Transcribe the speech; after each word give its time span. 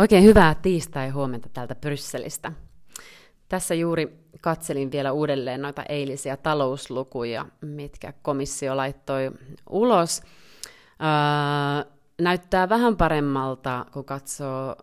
Oikein 0.00 0.24
hyvää 0.24 0.54
tiistai-huomenta 0.54 1.48
täältä 1.52 1.74
Brysselistä. 1.74 2.52
Tässä 3.48 3.74
juuri 3.74 4.26
katselin 4.40 4.92
vielä 4.92 5.12
uudelleen 5.12 5.62
noita 5.62 5.82
eilisiä 5.88 6.36
talouslukuja, 6.36 7.46
mitkä 7.60 8.12
komissio 8.22 8.76
laittoi 8.76 9.30
ulos. 9.70 10.22
Öö, 10.22 11.92
näyttää 12.20 12.68
vähän 12.68 12.96
paremmalta, 12.96 13.86
kun 13.92 14.04
katsoo 14.04 14.76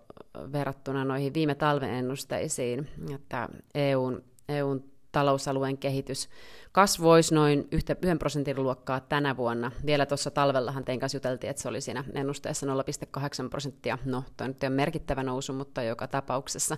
verrattuna 0.51 1.05
noihin 1.05 1.33
viime 1.33 1.55
talven 1.55 1.89
ennusteisiin, 1.89 2.87
että 3.15 3.49
EUn, 3.75 4.23
EUn 4.49 4.83
talousalueen 5.17 5.77
kehitys 5.77 6.29
kasvoisi 6.71 7.35
noin 7.35 7.67
yhden 7.71 8.19
prosentin 8.19 8.63
luokkaa 8.63 8.99
tänä 8.99 9.37
vuonna. 9.37 9.71
Vielä 9.85 10.05
tuossa 10.05 10.31
talvellahan 10.31 10.85
tein 10.85 10.99
kanssa 10.99 11.15
juteltiin, 11.15 11.49
että 11.49 11.61
se 11.61 11.69
oli 11.69 11.81
siinä 11.81 12.03
ennusteessa 12.13 12.65
0,8 12.65 13.49
prosenttia. 13.49 13.97
No, 14.05 14.23
toi 14.37 14.47
nyt 14.47 14.63
on 14.63 14.71
merkittävä 14.71 15.23
nousu, 15.23 15.53
mutta 15.53 15.83
joka 15.83 16.07
tapauksessa. 16.07 16.77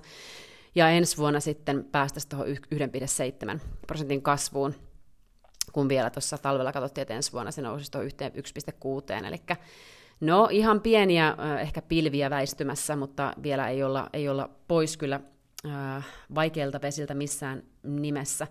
Ja 0.76 0.90
ensi 0.90 1.17
vuonna 1.17 1.40
sitten 1.40 1.86
päästäisiin 1.91 2.30
tuohon 2.30 2.48
1,7 2.48 3.59
prosentin 3.88 4.22
kasvuun, 4.22 4.76
kun 5.72 5.90
vielä 5.90 6.09
tuossa 6.09 6.38
talvella 6.38 6.72
katsottiin, 6.72 7.02
että 7.02 7.14
ensi 7.14 7.31
vuonna 7.31 7.52
se 7.52 7.62
nousisi 7.62 7.92
tuohon 7.92 8.09
1,6. 8.09 9.28
Eli 9.28 9.38
no 10.20 10.48
ihan 10.52 10.81
pieniä 10.81 11.36
ehkä 11.62 11.81
pilviä 11.81 12.30
väistymässä, 12.30 12.95
mutta 12.95 13.34
vielä 13.44 13.70
ei 13.70 13.84
olla, 13.84 14.09
ei 14.14 14.30
olla 14.30 14.50
pois 14.67 14.98
kyllä 14.98 15.20
vaikeilta 16.36 16.81
vesiltä 16.81 17.13
missään 17.13 17.63
nimessä. 17.84 18.48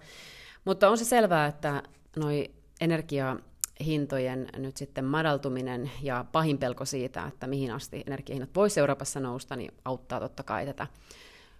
Mutta 0.64 0.88
on 0.88 0.98
se 0.98 1.04
selvää, 1.04 1.46
että 1.46 1.82
noi 2.16 2.50
energiahintojen 2.80 4.48
nyt 4.56 4.76
sitten 4.76 5.04
madaltuminen 5.04 5.90
ja 6.02 6.24
pahin 6.32 6.58
pelko 6.58 6.84
siitä, 6.84 7.26
että 7.26 7.46
mihin 7.46 7.70
asti 7.70 8.02
energiahinnat 8.06 8.55
voisi 8.55 8.80
Euroopassa 8.80 9.20
nousta, 9.20 9.56
niin 9.56 9.74
auttaa 9.84 10.20
totta 10.20 10.42
kai 10.42 10.66
tätä 10.66 10.86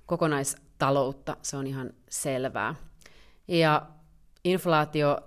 kokonaistaloutta, 0.07 1.37
se 1.43 1.57
on 1.57 1.67
ihan 1.67 1.91
selvää. 2.11 2.75
Ja 3.49 3.87
inflaatio, 4.45 5.19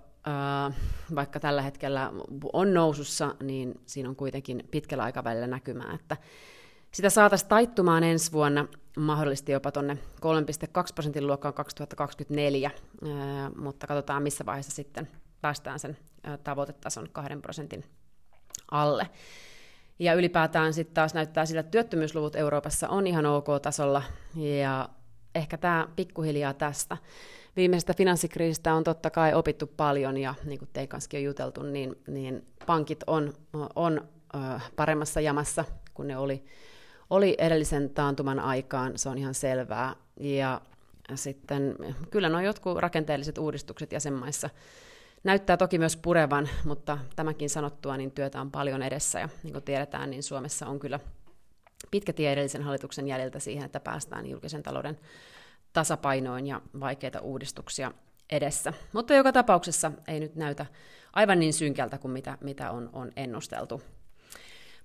vaikka 1.14 1.40
tällä 1.40 1.62
hetkellä 1.62 2.12
on 2.52 2.74
nousussa, 2.74 3.34
niin 3.42 3.80
siinä 3.86 4.08
on 4.08 4.16
kuitenkin 4.16 4.68
pitkällä 4.70 5.04
aikavälillä 5.04 5.46
näkymää, 5.46 5.94
että 5.94 6.16
sitä 6.92 7.10
saataisiin 7.10 7.48
taittumaan 7.48 8.04
ensi 8.04 8.32
vuonna 8.32 8.68
mahdollisesti 8.96 9.52
jopa 9.52 9.72
tuonne 9.72 9.94
3,2 9.94 9.98
prosentin 10.94 11.26
luokkaan 11.26 11.54
2024, 11.54 12.70
mutta 13.56 13.86
katsotaan 13.86 14.22
missä 14.22 14.46
vaiheessa 14.46 14.72
sitten 14.72 15.08
päästään 15.40 15.78
sen 15.78 15.96
tavoitetason 16.44 17.08
2 17.12 17.36
prosentin 17.42 17.84
alle. 18.70 19.08
Ja 19.98 20.14
ylipäätään 20.14 20.74
sitten 20.74 20.94
taas 20.94 21.14
näyttää 21.14 21.46
sillä, 21.46 21.60
että 21.60 21.70
työttömyysluvut 21.70 22.36
Euroopassa 22.36 22.88
on 22.88 23.06
ihan 23.06 23.26
ok 23.26 23.46
tasolla, 23.62 24.02
ja 24.36 24.88
ehkä 25.34 25.58
tämä 25.58 25.88
pikkuhiljaa 25.96 26.54
tästä. 26.54 26.96
Viimeisestä 27.56 27.94
finanssikriisistä 27.94 28.74
on 28.74 28.84
totta 28.84 29.10
kai 29.10 29.34
opittu 29.34 29.66
paljon, 29.66 30.16
ja 30.16 30.34
niin 30.44 30.58
kuin 30.58 30.68
teidän 30.72 30.88
kanssa 30.88 31.16
on 31.16 31.22
juteltu, 31.22 31.62
niin, 31.62 32.02
niin 32.06 32.46
pankit 32.66 33.04
on, 33.06 33.32
on 33.76 34.08
paremmassa 34.76 35.20
jamassa 35.20 35.64
kuin 35.94 36.08
ne 36.08 36.16
oli 36.16 36.44
oli 37.12 37.34
edellisen 37.38 37.90
taantuman 37.90 38.40
aikaan, 38.40 38.92
se 38.96 39.08
on 39.08 39.18
ihan 39.18 39.34
selvää. 39.34 39.96
Ja 40.20 40.60
sitten 41.14 41.76
kyllä 42.10 42.28
nuo 42.28 42.40
jotkut 42.40 42.78
rakenteelliset 42.78 43.38
uudistukset 43.38 43.92
jäsenmaissa 43.92 44.50
näyttää 45.24 45.56
toki 45.56 45.78
myös 45.78 45.96
purevan, 45.96 46.48
mutta 46.64 46.98
tämäkin 47.16 47.50
sanottua, 47.50 47.96
niin 47.96 48.10
työtä 48.10 48.40
on 48.40 48.50
paljon 48.50 48.82
edessä 48.82 49.20
ja 49.20 49.28
niin 49.42 49.52
kuin 49.52 49.64
tiedetään, 49.64 50.10
niin 50.10 50.22
Suomessa 50.22 50.66
on 50.66 50.78
kyllä 50.78 51.00
pitkä 51.90 52.12
tie 52.12 52.32
edellisen 52.32 52.62
hallituksen 52.62 53.08
jäljiltä 53.08 53.38
siihen, 53.38 53.64
että 53.64 53.80
päästään 53.80 54.26
julkisen 54.26 54.62
talouden 54.62 54.98
tasapainoin 55.72 56.46
ja 56.46 56.60
vaikeita 56.80 57.20
uudistuksia 57.20 57.92
edessä. 58.30 58.72
Mutta 58.92 59.14
joka 59.14 59.32
tapauksessa 59.32 59.92
ei 60.08 60.20
nyt 60.20 60.36
näytä 60.36 60.66
aivan 61.12 61.38
niin 61.38 61.52
synkältä 61.52 61.98
kuin 61.98 62.12
mitä, 62.12 62.38
mitä 62.40 62.70
on, 62.70 62.90
on 62.92 63.12
ennusteltu. 63.16 63.82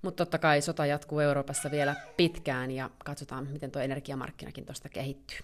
Mutta 0.02 0.24
totta 0.24 0.38
kai 0.38 0.60
sota 0.60 0.86
jatkuu 0.86 1.20
Euroopassa 1.20 1.70
vielä 1.70 1.94
pitkään 2.16 2.70
ja 2.70 2.90
katsotaan, 3.04 3.46
miten 3.46 3.70
tuo 3.70 3.82
energiamarkkinakin 3.82 4.64
tuosta 4.64 4.88
kehittyy. 4.88 5.38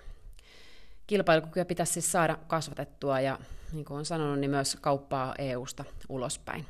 Kilpailukykyä 1.07 1.65
pitäisi 1.65 1.93
siis 1.93 2.13
saada 2.13 2.39
kasvatettua 2.47 3.21
ja 3.21 3.39
niin 3.73 3.85
kuin 3.85 3.95
olen 3.95 4.05
sanonut, 4.05 4.39
niin 4.39 4.51
myös 4.51 4.77
kauppaa 4.81 5.35
EU-sta 5.39 5.85
ulospäin. 6.09 6.67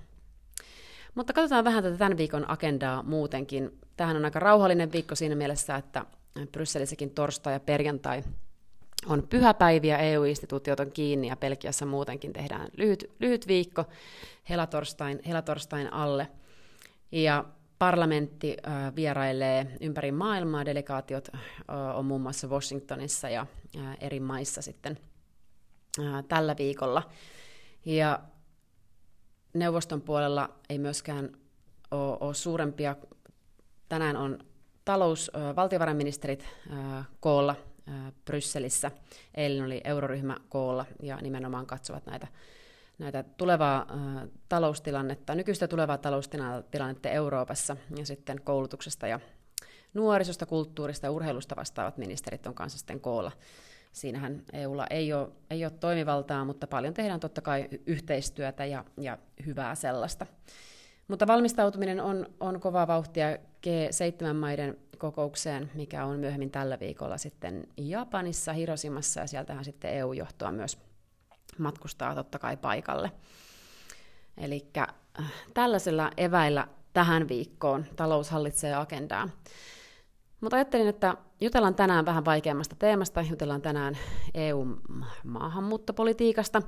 Mutta 1.14 1.32
katsotaan 1.32 1.64
vähän 1.64 1.82
tätä 1.84 1.96
tämän 1.96 2.16
viikon 2.16 2.50
agendaa 2.50 3.02
muutenkin. 3.02 3.78
Tähän 3.96 4.16
on 4.16 4.24
aika 4.24 4.38
rauhallinen 4.38 4.92
viikko 4.92 5.14
siinä 5.14 5.34
mielessä, 5.34 5.76
että 5.76 6.04
Brysselissäkin 6.52 7.10
torstai 7.10 7.52
ja 7.52 7.60
perjantai 7.60 8.22
on 9.06 9.26
pyhäpäiviä, 9.30 9.98
EU-instituutiot 9.98 10.80
on 10.80 10.92
kiinni 10.92 11.28
ja 11.28 11.36
Belgiassa 11.36 11.86
muutenkin 11.86 12.32
tehdään 12.32 12.68
lyhyt, 12.76 13.10
lyhyt 13.20 13.48
viikko 13.48 13.84
helatorstain, 14.48 15.20
helatorstain 15.26 15.92
alle. 15.92 16.28
Ja 17.12 17.44
parlamentti 17.84 18.56
vierailee 18.96 19.76
ympäri 19.80 20.12
maailmaa, 20.12 20.64
delegaatiot 20.64 21.28
on 21.94 22.04
muun 22.04 22.20
muassa 22.20 22.48
Washingtonissa 22.48 23.28
ja 23.28 23.46
eri 24.00 24.20
maissa 24.20 24.62
sitten 24.62 24.98
tällä 26.28 26.54
viikolla. 26.58 27.10
Ja 27.84 28.20
neuvoston 29.54 30.00
puolella 30.00 30.50
ei 30.68 30.78
myöskään 30.78 31.30
ole, 31.90 32.34
suurempia. 32.34 32.96
Tänään 33.88 34.16
on 34.16 34.38
talous, 34.84 35.30
valtiovarainministerit 35.56 36.46
koolla 37.20 37.56
Brysselissä. 38.24 38.90
Eilen 39.34 39.64
oli 39.64 39.80
euroryhmä 39.84 40.36
koolla 40.48 40.86
ja 41.02 41.16
nimenomaan 41.16 41.66
katsovat 41.66 42.06
näitä 42.06 42.26
näitä 42.98 43.22
tulevaa 43.36 43.86
äh, 43.90 44.28
taloustilannetta, 44.48 45.34
nykyistä 45.34 45.68
tulevaa 45.68 45.98
taloustilannetta 45.98 47.08
Euroopassa 47.08 47.76
ja 47.98 48.06
sitten 48.06 48.40
koulutuksesta 48.44 49.06
ja 49.06 49.20
nuorisosta, 49.94 50.46
kulttuurista 50.46 51.06
ja 51.06 51.10
urheilusta 51.10 51.56
vastaavat 51.56 51.98
ministerit 51.98 52.46
on 52.46 52.54
kanssa 52.54 52.78
sitten 52.78 53.00
koolla. 53.00 53.32
Siinähän 53.92 54.42
EUlla 54.52 54.86
ei 54.90 55.12
ole, 55.12 55.28
ei 55.50 55.64
ole 55.64 55.72
toimivaltaa, 55.80 56.44
mutta 56.44 56.66
paljon 56.66 56.94
tehdään 56.94 57.20
totta 57.20 57.40
kai 57.40 57.68
yhteistyötä 57.86 58.64
ja, 58.64 58.84
ja 58.96 59.18
hyvää 59.46 59.74
sellaista. 59.74 60.26
Mutta 61.08 61.26
valmistautuminen 61.26 62.00
on, 62.00 62.26
on 62.40 62.60
kovaa 62.60 62.86
vauhtia 62.86 63.36
G7-maiden 63.36 64.78
kokoukseen, 64.98 65.70
mikä 65.74 66.04
on 66.04 66.18
myöhemmin 66.18 66.50
tällä 66.50 66.80
viikolla 66.80 67.18
sitten 67.18 67.66
Japanissa, 67.76 68.52
Hiroshimassa, 68.52 69.20
ja 69.20 69.26
sieltähän 69.26 69.64
sitten 69.64 69.90
EU-johtoa 69.90 70.52
myös 70.52 70.78
matkustaa 71.58 72.14
totta 72.14 72.38
kai 72.38 72.56
paikalle. 72.56 73.12
Eli 74.38 74.66
äh, 74.78 74.86
tällaisella 75.54 76.10
eväillä 76.16 76.68
tähän 76.92 77.28
viikkoon 77.28 77.84
talous 77.96 78.30
hallitsee 78.30 78.74
agendaa. 78.74 79.28
Mutta 80.40 80.56
ajattelin, 80.56 80.88
että 80.88 81.16
jutellaan 81.40 81.74
tänään 81.74 82.06
vähän 82.06 82.24
vaikeammasta 82.24 82.76
teemasta, 82.78 83.24
jutellaan 83.30 83.62
tänään 83.62 83.98
EU-maahanmuuttopolitiikasta 84.34 86.62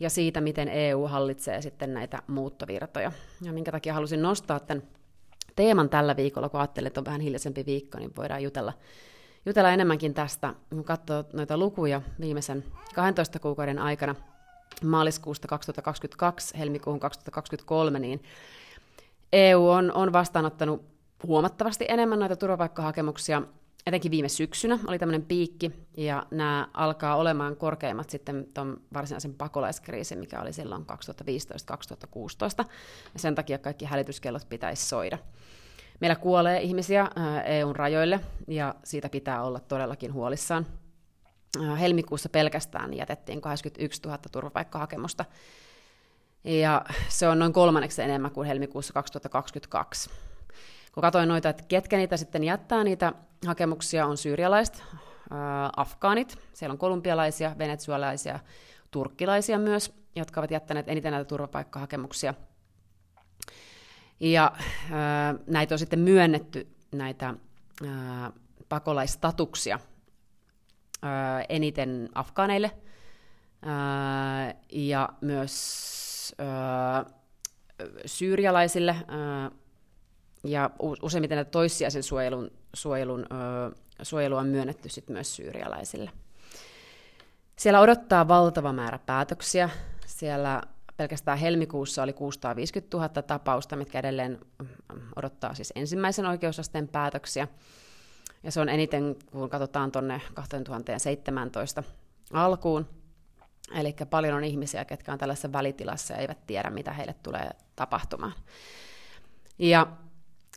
ja 0.00 0.10
siitä, 0.10 0.40
miten 0.40 0.68
EU 0.68 1.06
hallitsee 1.06 1.62
sitten 1.62 1.94
näitä 1.94 2.22
muuttovirtoja. 2.26 3.12
Ja 3.42 3.52
minkä 3.52 3.72
takia 3.72 3.94
halusin 3.94 4.22
nostaa 4.22 4.60
tämän 4.60 4.82
teeman 5.56 5.88
tällä 5.88 6.16
viikolla, 6.16 6.48
kun 6.48 6.60
ajattelin, 6.60 6.86
että 6.86 7.00
on 7.00 7.04
vähän 7.04 7.20
hiljaisempi 7.20 7.66
viikko, 7.66 7.98
niin 7.98 8.12
voidaan 8.16 8.42
jutella 8.42 8.72
jutella 9.46 9.70
enemmänkin 9.70 10.14
tästä, 10.14 10.54
kun 10.70 10.84
katsoo 10.84 11.24
noita 11.32 11.58
lukuja 11.58 12.02
viimeisen 12.20 12.64
12 12.94 13.38
kuukauden 13.38 13.78
aikana 13.78 14.14
maaliskuusta 14.84 15.48
2022 15.48 16.58
helmikuuhun 16.58 17.00
2023, 17.00 17.98
niin 17.98 18.22
EU 19.32 19.68
on, 19.68 19.92
on 19.92 20.12
vastaanottanut 20.12 20.82
huomattavasti 21.26 21.84
enemmän 21.88 22.18
noita 22.18 22.36
turvapaikkahakemuksia, 22.36 23.42
etenkin 23.86 24.10
viime 24.10 24.28
syksynä 24.28 24.78
oli 24.86 24.98
tämmöinen 24.98 25.22
piikki, 25.22 25.72
ja 25.96 26.26
nämä 26.30 26.68
alkaa 26.74 27.16
olemaan 27.16 27.56
korkeimmat 27.56 28.10
sitten 28.10 28.46
tuon 28.54 28.80
varsinaisen 28.94 29.34
pakolaiskriisin, 29.34 30.18
mikä 30.18 30.40
oli 30.40 30.52
silloin 30.52 30.82
2015-2016, 30.82 30.86
ja 33.14 33.18
sen 33.18 33.34
takia 33.34 33.58
kaikki 33.58 33.84
hälytyskellot 33.84 34.48
pitäisi 34.48 34.88
soida. 34.88 35.18
Meillä 36.00 36.16
kuolee 36.16 36.60
ihmisiä 36.60 37.10
EUn 37.44 37.76
rajoille 37.76 38.20
ja 38.48 38.74
siitä 38.84 39.08
pitää 39.08 39.42
olla 39.42 39.60
todellakin 39.60 40.12
huolissaan. 40.12 40.66
Helmikuussa 41.80 42.28
pelkästään 42.28 42.94
jätettiin 42.94 43.40
81 43.40 44.02
000 44.04 44.18
turvapaikkahakemusta 44.32 45.24
ja 46.44 46.84
se 47.08 47.28
on 47.28 47.38
noin 47.38 47.52
kolmanneksi 47.52 48.02
enemmän 48.02 48.30
kuin 48.30 48.48
helmikuussa 48.48 48.92
2022. 48.92 50.10
Kun 50.92 51.00
katsoin 51.00 51.28
noita, 51.28 51.48
että 51.48 51.64
ketkä 51.68 51.96
niitä 51.96 52.16
sitten 52.16 52.44
jättää, 52.44 52.84
niitä 52.84 53.12
hakemuksia 53.46 54.06
on 54.06 54.16
syyrialaiset, 54.16 54.82
afgaanit, 55.76 56.38
siellä 56.52 56.72
on 56.72 56.78
kolumbialaisia, 56.78 57.58
venezuelaisia, 57.58 58.38
turkkilaisia 58.90 59.58
myös, 59.58 59.92
jotka 60.16 60.40
ovat 60.40 60.50
jättäneet 60.50 60.88
eniten 60.88 61.12
näitä 61.12 61.28
turvapaikkahakemuksia– 61.28 62.34
ja 64.20 64.52
äh, 64.56 64.60
näitä 65.46 65.74
on 65.74 65.78
sitten 65.78 65.98
myönnetty 65.98 66.66
näitä 66.92 67.28
äh, 67.28 68.32
pakolaistatuksia 68.68 69.78
eniten 71.48 72.08
afgaaneille 72.14 72.70
ja 74.72 75.08
myös 75.20 76.34
syyrialaisille 78.06 78.96
ja 80.44 80.70
useimmiten 81.02 81.36
näitä 81.36 81.50
toissijaisen 81.50 82.02
suojelun, 82.02 82.50
suojelun, 82.74 83.26
suojelua 84.02 84.40
on 84.40 84.46
myönnetty 84.46 84.88
sit 84.88 85.08
myös 85.08 85.36
syyrialaisille. 85.36 86.10
Siellä 87.56 87.80
odottaa 87.80 88.28
valtava 88.28 88.72
määrä 88.72 88.98
päätöksiä. 88.98 89.70
Siellä 90.06 90.62
pelkästään 90.96 91.38
helmikuussa 91.38 92.02
oli 92.02 92.12
650 92.12 92.96
000 92.96 93.08
tapausta, 93.08 93.76
mitkä 93.76 93.98
edelleen 93.98 94.38
odottaa 95.16 95.54
siis 95.54 95.72
ensimmäisen 95.76 96.26
oikeusasteen 96.26 96.88
päätöksiä. 96.88 97.48
Ja 98.42 98.50
se 98.50 98.60
on 98.60 98.68
eniten, 98.68 99.16
kun 99.32 99.50
katsotaan 99.50 99.92
tuonne 99.92 100.20
2017 100.34 101.82
alkuun. 102.32 102.86
Eli 103.74 103.94
paljon 104.10 104.34
on 104.34 104.44
ihmisiä, 104.44 104.84
ketkä 104.84 105.12
on 105.12 105.18
tällaisessa 105.18 105.52
välitilassa 105.52 106.14
ja 106.14 106.20
eivät 106.20 106.46
tiedä, 106.46 106.70
mitä 106.70 106.92
heille 106.92 107.14
tulee 107.22 107.50
tapahtumaan. 107.76 108.32
Ja 109.58 109.86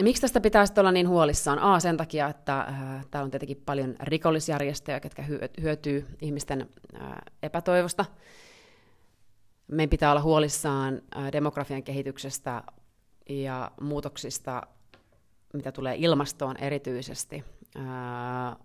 miksi 0.04 0.22
tästä 0.22 0.42
pitäisi 0.42 0.74
olla 0.78 0.92
niin 0.92 1.10
huolissaan? 1.10 1.60
A, 1.60 1.80
sen 1.80 1.98
takia, 1.98 2.28
että 2.28 2.60
äh, 2.60 3.06
täällä 3.12 3.26
on 3.26 3.32
tietenkin 3.32 3.64
paljon 3.66 3.96
rikollisjärjestöjä, 4.00 5.00
jotka 5.04 5.24
hyötyy 5.62 6.06
ihmisten 6.22 6.70
äh, 7.02 7.12
epätoivosta. 7.44 8.06
Meidän 9.68 9.90
pitää 9.90 10.12
olla 10.12 10.22
huolissaan 10.22 11.02
demografian 11.32 11.84
kehityksestä 11.84 12.64
ja 13.30 13.72
muutoksista, 13.82 14.62
mitä 15.54 15.72
tulee 15.72 15.96
ilmastoon 15.98 16.58
erityisesti, 16.58 17.44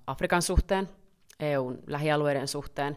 Afrikan 0.06 0.43
suhteen, 0.43 0.88
EUn 1.40 1.78
lähialueiden 1.87 2.49
suhteen. 2.49 2.96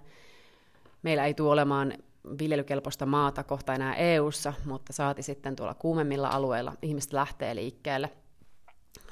Meillä 1.03 1.25
ei 1.25 1.33
tule 1.33 1.49
olemaan 1.49 1.93
viljelykelpoista 2.39 3.05
maata 3.05 3.43
kohta 3.43 3.73
enää 3.73 3.95
EUssa, 3.95 4.53
mutta 4.65 4.93
saati 4.93 5.23
sitten 5.23 5.55
tuolla 5.55 5.73
kuumemmilla 5.73 6.27
alueilla 6.27 6.73
ihmiset 6.81 7.13
lähtee 7.13 7.55
liikkeelle. 7.55 8.09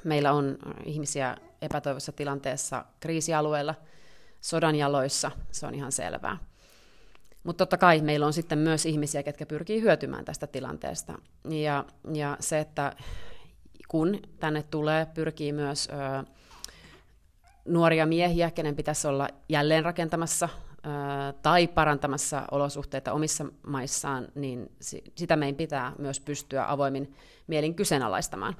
Meillä 0.04 0.32
on 0.32 0.58
ihmisiä 0.84 1.36
epätoivossa 1.62 2.12
tilanteessa 2.12 2.84
kriisialueilla, 3.00 3.74
sodan 4.40 4.74
jaloissa, 4.74 5.30
se 5.52 5.66
on 5.66 5.74
ihan 5.74 5.92
selvää. 5.92 6.38
Mutta 7.44 7.58
totta 7.58 7.78
kai 7.78 8.00
meillä 8.00 8.26
on 8.26 8.32
sitten 8.32 8.58
myös 8.58 8.86
ihmisiä, 8.86 9.22
ketkä 9.22 9.46
pyrkii 9.46 9.80
hyötymään 9.80 10.24
tästä 10.24 10.46
tilanteesta. 10.46 11.18
Ja, 11.48 11.84
ja 12.12 12.36
se, 12.40 12.58
että 12.58 12.92
kun 13.88 14.22
tänne 14.40 14.62
tulee, 14.62 15.06
pyrkii 15.06 15.52
myös 15.52 15.88
ö, 15.90 16.24
nuoria 17.64 18.06
miehiä, 18.06 18.50
kenen 18.50 18.76
pitäisi 18.76 19.08
olla 19.08 19.28
jälleen 19.48 19.84
rakentamassa 19.84 20.48
ö, 20.52 20.88
tai 21.42 21.66
parantamassa 21.66 22.42
olosuhteita 22.50 23.12
omissa 23.12 23.44
maissaan, 23.66 24.28
niin 24.34 24.72
sitä 25.14 25.36
meidän 25.36 25.56
pitää 25.56 25.92
myös 25.98 26.20
pystyä 26.20 26.64
avoimin 26.68 27.14
mielin 27.46 27.74
kyseenalaistamaan. 27.74 28.56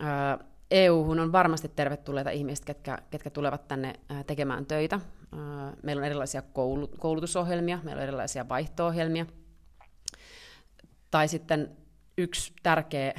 Ö, 0.00 0.44
EU-hun 0.70 1.20
on 1.20 1.32
varmasti 1.32 1.68
tervetulleita 1.68 2.30
ihmiset, 2.30 2.64
ketkä, 2.64 2.98
ketkä 3.10 3.30
tulevat 3.30 3.68
tänne 3.68 3.94
tekemään 4.26 4.66
töitä. 4.66 5.00
Meillä 5.82 6.00
on 6.00 6.06
erilaisia 6.06 6.42
koulutusohjelmia, 6.98 7.78
meillä 7.82 8.00
on 8.00 8.08
erilaisia 8.08 8.48
vaihto-ohjelmia. 8.48 9.26
Tai 11.10 11.28
sitten 11.28 11.76
yksi 12.18 12.52
tärkeä 12.62 13.14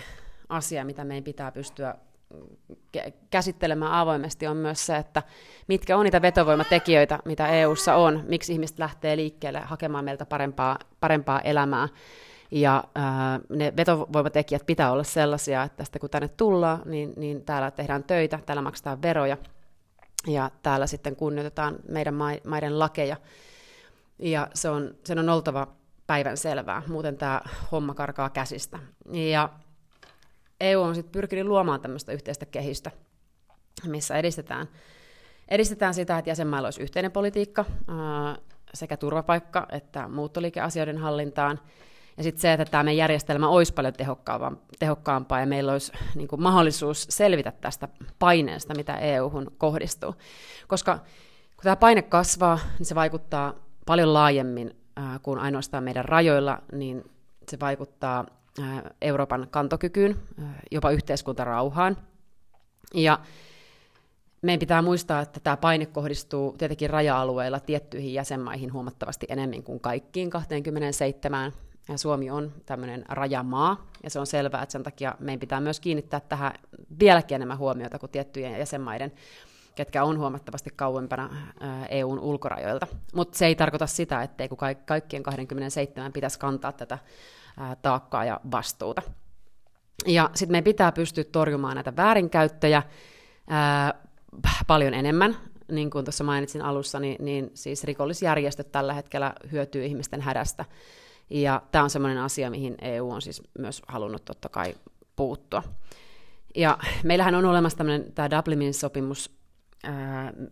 asia, 0.49 0.85
mitä 0.85 1.03
meidän 1.03 1.23
pitää 1.23 1.51
pystyä 1.51 1.95
käsittelemään 3.29 3.91
avoimesti, 3.91 4.47
on 4.47 4.57
myös 4.57 4.85
se, 4.85 4.97
että 4.97 5.23
mitkä 5.67 5.97
on 5.97 6.03
niitä 6.03 6.21
vetovoimatekijöitä, 6.21 7.19
mitä 7.25 7.47
EU:ssa 7.47 7.95
on, 7.95 8.23
miksi 8.27 8.53
ihmiset 8.53 8.79
lähtee 8.79 9.17
liikkeelle 9.17 9.59
hakemaan 9.59 10.05
meiltä 10.05 10.25
parempaa, 10.25 10.79
parempaa 10.99 11.41
elämää. 11.41 11.87
Ja 12.51 12.83
ää, 12.95 13.39
ne 13.49 13.73
vetovoimatekijät 13.77 14.65
pitää 14.65 14.91
olla 14.91 15.03
sellaisia, 15.03 15.63
että 15.63 15.77
tästä 15.77 15.99
kun 15.99 16.09
tänne 16.09 16.27
tullaan, 16.27 16.81
niin, 16.85 17.13
niin 17.17 17.45
täällä 17.45 17.71
tehdään 17.71 18.03
töitä, 18.03 18.39
täällä 18.45 18.61
maksetaan 18.61 19.01
veroja, 19.01 19.37
ja 20.27 20.51
täällä 20.63 20.87
sitten 20.87 21.15
kunnioitetaan 21.15 21.75
meidän 21.89 22.13
maiden 22.47 22.79
lakeja. 22.79 23.17
Ja 24.19 24.47
se 24.53 24.69
on, 24.69 24.95
sen 25.03 25.19
on 25.19 25.29
oltava 25.29 25.67
päivän 26.07 26.37
selvää, 26.37 26.81
muuten 26.87 27.17
tämä 27.17 27.41
homma 27.71 27.93
karkaa 27.93 28.29
käsistä. 28.29 28.79
Ja 29.31 29.49
EU 30.61 30.81
on 30.81 30.95
sitten 30.95 31.11
pyrkinyt 31.11 31.45
luomaan 31.45 31.81
tämmöistä 31.81 32.11
yhteistä 32.11 32.45
kehistä, 32.45 32.91
missä 33.85 34.17
edistetään, 34.17 34.67
edistetään 35.49 35.93
sitä, 35.93 36.17
että 36.17 36.31
jäsenmailla 36.31 36.67
olisi 36.67 36.81
yhteinen 36.83 37.11
politiikka 37.11 37.65
sekä 38.73 38.97
turvapaikka- 38.97 39.67
että 39.71 40.07
muuttoliikeasioiden 40.07 40.97
hallintaan, 40.97 41.59
ja 42.17 42.23
sitten 42.23 42.41
se, 42.41 42.53
että 42.53 42.65
tämä 42.65 42.83
meidän 42.83 42.97
järjestelmä 42.97 43.49
olisi 43.49 43.73
paljon 43.73 43.93
tehokkaampaa 44.79 45.39
ja 45.39 45.45
meillä 45.45 45.71
olisi 45.71 45.91
niin 46.15 46.27
kuin 46.27 46.41
mahdollisuus 46.41 47.05
selvitä 47.09 47.51
tästä 47.61 47.87
paineesta, 48.19 48.75
mitä 48.75 48.97
EU-hun 48.97 49.51
kohdistuu. 49.57 50.15
Koska 50.67 50.95
kun 51.55 51.63
tämä 51.63 51.75
paine 51.75 52.01
kasvaa, 52.01 52.59
niin 52.79 52.85
se 52.85 52.95
vaikuttaa 52.95 53.53
paljon 53.85 54.13
laajemmin 54.13 54.75
äh, 54.99 55.19
kuin 55.21 55.39
ainoastaan 55.39 55.83
meidän 55.83 56.05
rajoilla, 56.05 56.61
niin 56.71 57.11
se 57.49 57.59
vaikuttaa 57.59 58.25
äh, 58.59 58.81
Euroopan 59.01 59.47
kantokykyyn, 59.51 60.15
äh, 60.41 60.45
jopa 60.71 60.91
yhteiskuntarauhaan. 60.91 61.97
Ja 62.93 63.19
meidän 64.41 64.59
pitää 64.59 64.81
muistaa, 64.81 65.21
että 65.21 65.39
tämä 65.39 65.57
paine 65.57 65.85
kohdistuu 65.85 66.55
tietenkin 66.57 66.89
raja-alueilla 66.89 67.59
tiettyihin 67.59 68.13
jäsenmaihin 68.13 68.73
huomattavasti 68.73 69.25
enemmän 69.29 69.63
kuin 69.63 69.79
kaikkiin 69.79 70.29
27 70.29 71.53
ja 71.89 71.97
Suomi 71.97 72.29
on 72.29 72.51
tämmöinen 72.65 73.05
rajamaa, 73.09 73.87
ja 74.03 74.09
se 74.09 74.19
on 74.19 74.27
selvää, 74.27 74.63
että 74.63 74.71
sen 74.71 74.83
takia 74.83 75.15
meidän 75.19 75.39
pitää 75.39 75.61
myös 75.61 75.79
kiinnittää 75.79 76.19
tähän 76.19 76.53
vieläkin 76.99 77.35
enemmän 77.35 77.57
huomiota 77.57 77.99
kuin 77.99 78.09
tiettyjen 78.09 78.59
jäsenmaiden, 78.59 79.11
ketkä 79.75 80.03
on 80.03 80.17
huomattavasti 80.17 80.69
kauempana 80.75 81.29
EUn 81.89 82.19
ulkorajoilta. 82.19 82.87
Mutta 83.13 83.37
se 83.37 83.45
ei 83.45 83.55
tarkoita 83.55 83.87
sitä, 83.87 84.23
etteikö 84.23 84.55
kaikkien 84.85 85.23
27 85.23 86.13
pitäisi 86.13 86.39
kantaa 86.39 86.71
tätä 86.71 86.99
taakkaa 87.81 88.25
ja 88.25 88.39
vastuuta. 88.51 89.01
Ja 90.05 90.29
sitten 90.33 90.51
meidän 90.51 90.63
pitää 90.63 90.91
pystyä 90.91 91.23
torjumaan 91.23 91.75
näitä 91.75 91.95
väärinkäyttöjä 91.95 92.83
ää, 93.47 93.93
paljon 94.67 94.93
enemmän, 94.93 95.37
niin 95.71 95.89
kuin 95.89 96.05
tuossa 96.05 96.23
mainitsin 96.23 96.61
alussa, 96.61 96.99
niin, 96.99 97.25
niin 97.25 97.51
siis 97.53 97.83
rikollisjärjestöt 97.83 98.71
tällä 98.71 98.93
hetkellä 98.93 99.33
hyötyy 99.51 99.85
ihmisten 99.85 100.21
hädästä 100.21 100.65
ja 101.29 101.61
tämä 101.71 101.83
on 101.83 101.89
sellainen 101.89 102.23
asia, 102.23 102.49
mihin 102.49 102.75
EU 102.81 103.11
on 103.11 103.21
siis 103.21 103.41
myös 103.59 103.81
halunnut 103.87 104.25
totta 104.25 104.49
kai 104.49 104.75
puuttua. 105.15 105.63
Ja 106.55 106.77
meillähän 107.03 107.35
on 107.35 107.45
olemassa 107.45 107.77
tämmöinen 107.77 108.13
tämä 108.13 108.29
Dublinin 108.29 108.73
sopimus, 108.73 109.37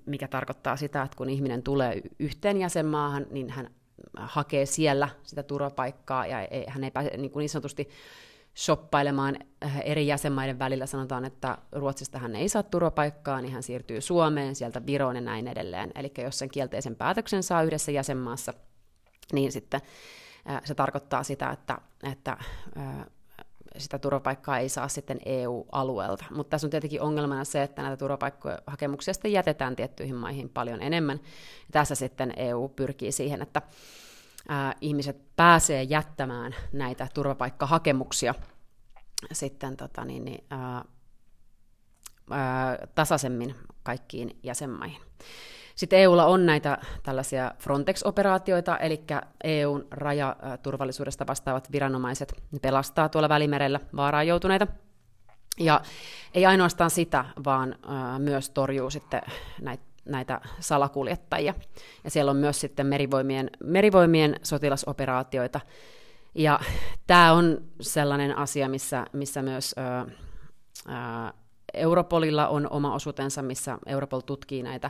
mikä 0.05 0.27
tarkoittaa 0.27 0.75
sitä, 0.75 1.01
että 1.01 1.17
kun 1.17 1.29
ihminen 1.29 1.63
tulee 1.63 2.01
yhteen 2.19 2.57
jäsenmaahan, 2.57 3.25
niin 3.31 3.49
hän 3.49 3.69
hakee 4.17 4.65
siellä 4.65 5.09
sitä 5.23 5.43
turvapaikkaa 5.43 6.27
ja 6.27 6.41
ei, 6.41 6.65
hän 6.67 6.83
ei 6.83 6.91
pääse 6.91 7.17
niin, 7.17 7.31
kuin 7.31 7.41
niin 7.41 7.49
sanotusti 7.49 7.89
shoppailemaan 8.57 9.37
eri 9.83 10.07
jäsenmaiden 10.07 10.59
välillä. 10.59 10.85
Sanotaan, 10.85 11.25
että 11.25 11.57
Ruotsista 11.71 12.19
hän 12.19 12.35
ei 12.35 12.49
saa 12.49 12.63
turvapaikkaa, 12.63 13.41
niin 13.41 13.53
hän 13.53 13.63
siirtyy 13.63 14.01
Suomeen, 14.01 14.55
sieltä 14.55 14.85
Viroon 14.85 15.15
ja 15.15 15.21
näin 15.21 15.47
edelleen. 15.47 15.91
Eli 15.95 16.11
jos 16.17 16.39
sen 16.39 16.49
kielteisen 16.49 16.95
päätöksen 16.95 17.43
saa 17.43 17.63
yhdessä 17.63 17.91
jäsenmaassa, 17.91 18.53
niin 19.33 19.51
sitten 19.51 19.81
se 20.63 20.75
tarkoittaa 20.75 21.23
sitä, 21.23 21.49
että, 21.49 21.77
että 22.03 22.37
sitä 23.77 23.99
turvapaikkaa 23.99 24.57
ei 24.57 24.69
saa 24.69 24.87
sitten 24.87 25.19
EU-alueelta. 25.25 26.25
Mutta 26.31 26.49
tässä 26.49 26.67
on 26.67 26.71
tietenkin 26.71 27.01
ongelmana 27.01 27.43
se, 27.43 27.63
että 27.63 27.81
näitä 27.81 27.97
turvapaikkahakemuksia 27.97 29.13
sitten 29.13 29.31
jätetään 29.31 29.75
tiettyihin 29.75 30.15
maihin 30.15 30.49
paljon 30.49 30.81
enemmän. 30.81 31.19
Tässä 31.71 31.95
sitten 31.95 32.33
EU 32.37 32.69
pyrkii 32.75 33.11
siihen, 33.11 33.41
että 33.41 33.61
ihmiset 34.81 35.35
pääsee 35.35 35.83
jättämään 35.83 36.55
näitä 36.73 37.07
turvapaikkahakemuksia 37.13 38.35
sitten 39.31 39.77
tota 39.77 40.05
niin, 40.05 40.25
niin, 40.25 40.43
ää, 40.49 40.85
ää, 42.31 42.87
tasaisemmin 42.95 43.55
kaikkiin 43.83 44.39
jäsenmaihin. 44.43 45.01
Sitten 45.75 45.99
EUlla 45.99 46.25
on 46.25 46.45
näitä 46.45 46.77
tällaisia 47.03 47.51
Frontex-operaatioita, 47.59 48.77
eli 48.77 49.03
EUn 49.43 49.87
rajaturvallisuudesta 49.91 51.27
vastaavat 51.27 51.71
viranomaiset 51.71 52.43
pelastaa 52.61 53.09
tuolla 53.09 53.29
Välimerellä 53.29 53.79
vaaraan 53.95 54.27
joutuneita. 54.27 54.67
Ja 55.59 55.81
ei 56.33 56.45
ainoastaan 56.45 56.89
sitä, 56.89 57.25
vaan 57.45 57.75
myös 58.19 58.49
torjuu 58.49 58.89
sitten 58.89 59.21
näitä 59.61 59.91
näitä 60.05 60.41
salakuljettajia. 60.59 61.53
Ja 62.03 62.11
siellä 62.11 62.31
on 62.31 62.37
myös 62.37 62.61
sitten 62.61 62.87
merivoimien, 62.87 63.49
merivoimien 63.63 64.39
sotilasoperaatioita. 64.43 65.59
Ja 66.35 66.59
tämä 67.07 67.33
on 67.33 67.61
sellainen 67.81 68.37
asia, 68.37 68.69
missä, 68.69 69.05
missä 69.13 69.41
myös 69.41 69.75
ö, 69.77 70.11
ö, 70.87 71.33
Europolilla 71.73 72.47
on 72.47 72.67
oma 72.69 72.95
osuutensa, 72.95 73.41
missä 73.41 73.77
Europol 73.85 74.19
tutkii 74.19 74.63
näitä, 74.63 74.89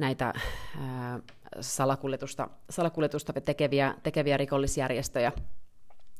näitä 0.00 0.32
ää, 0.80 1.20
salakuljetusta, 1.60 2.48
salakuljetusta 2.70 3.32
tekeviä, 3.32 3.94
tekeviä 4.02 4.36
rikollisjärjestöjä 4.36 5.32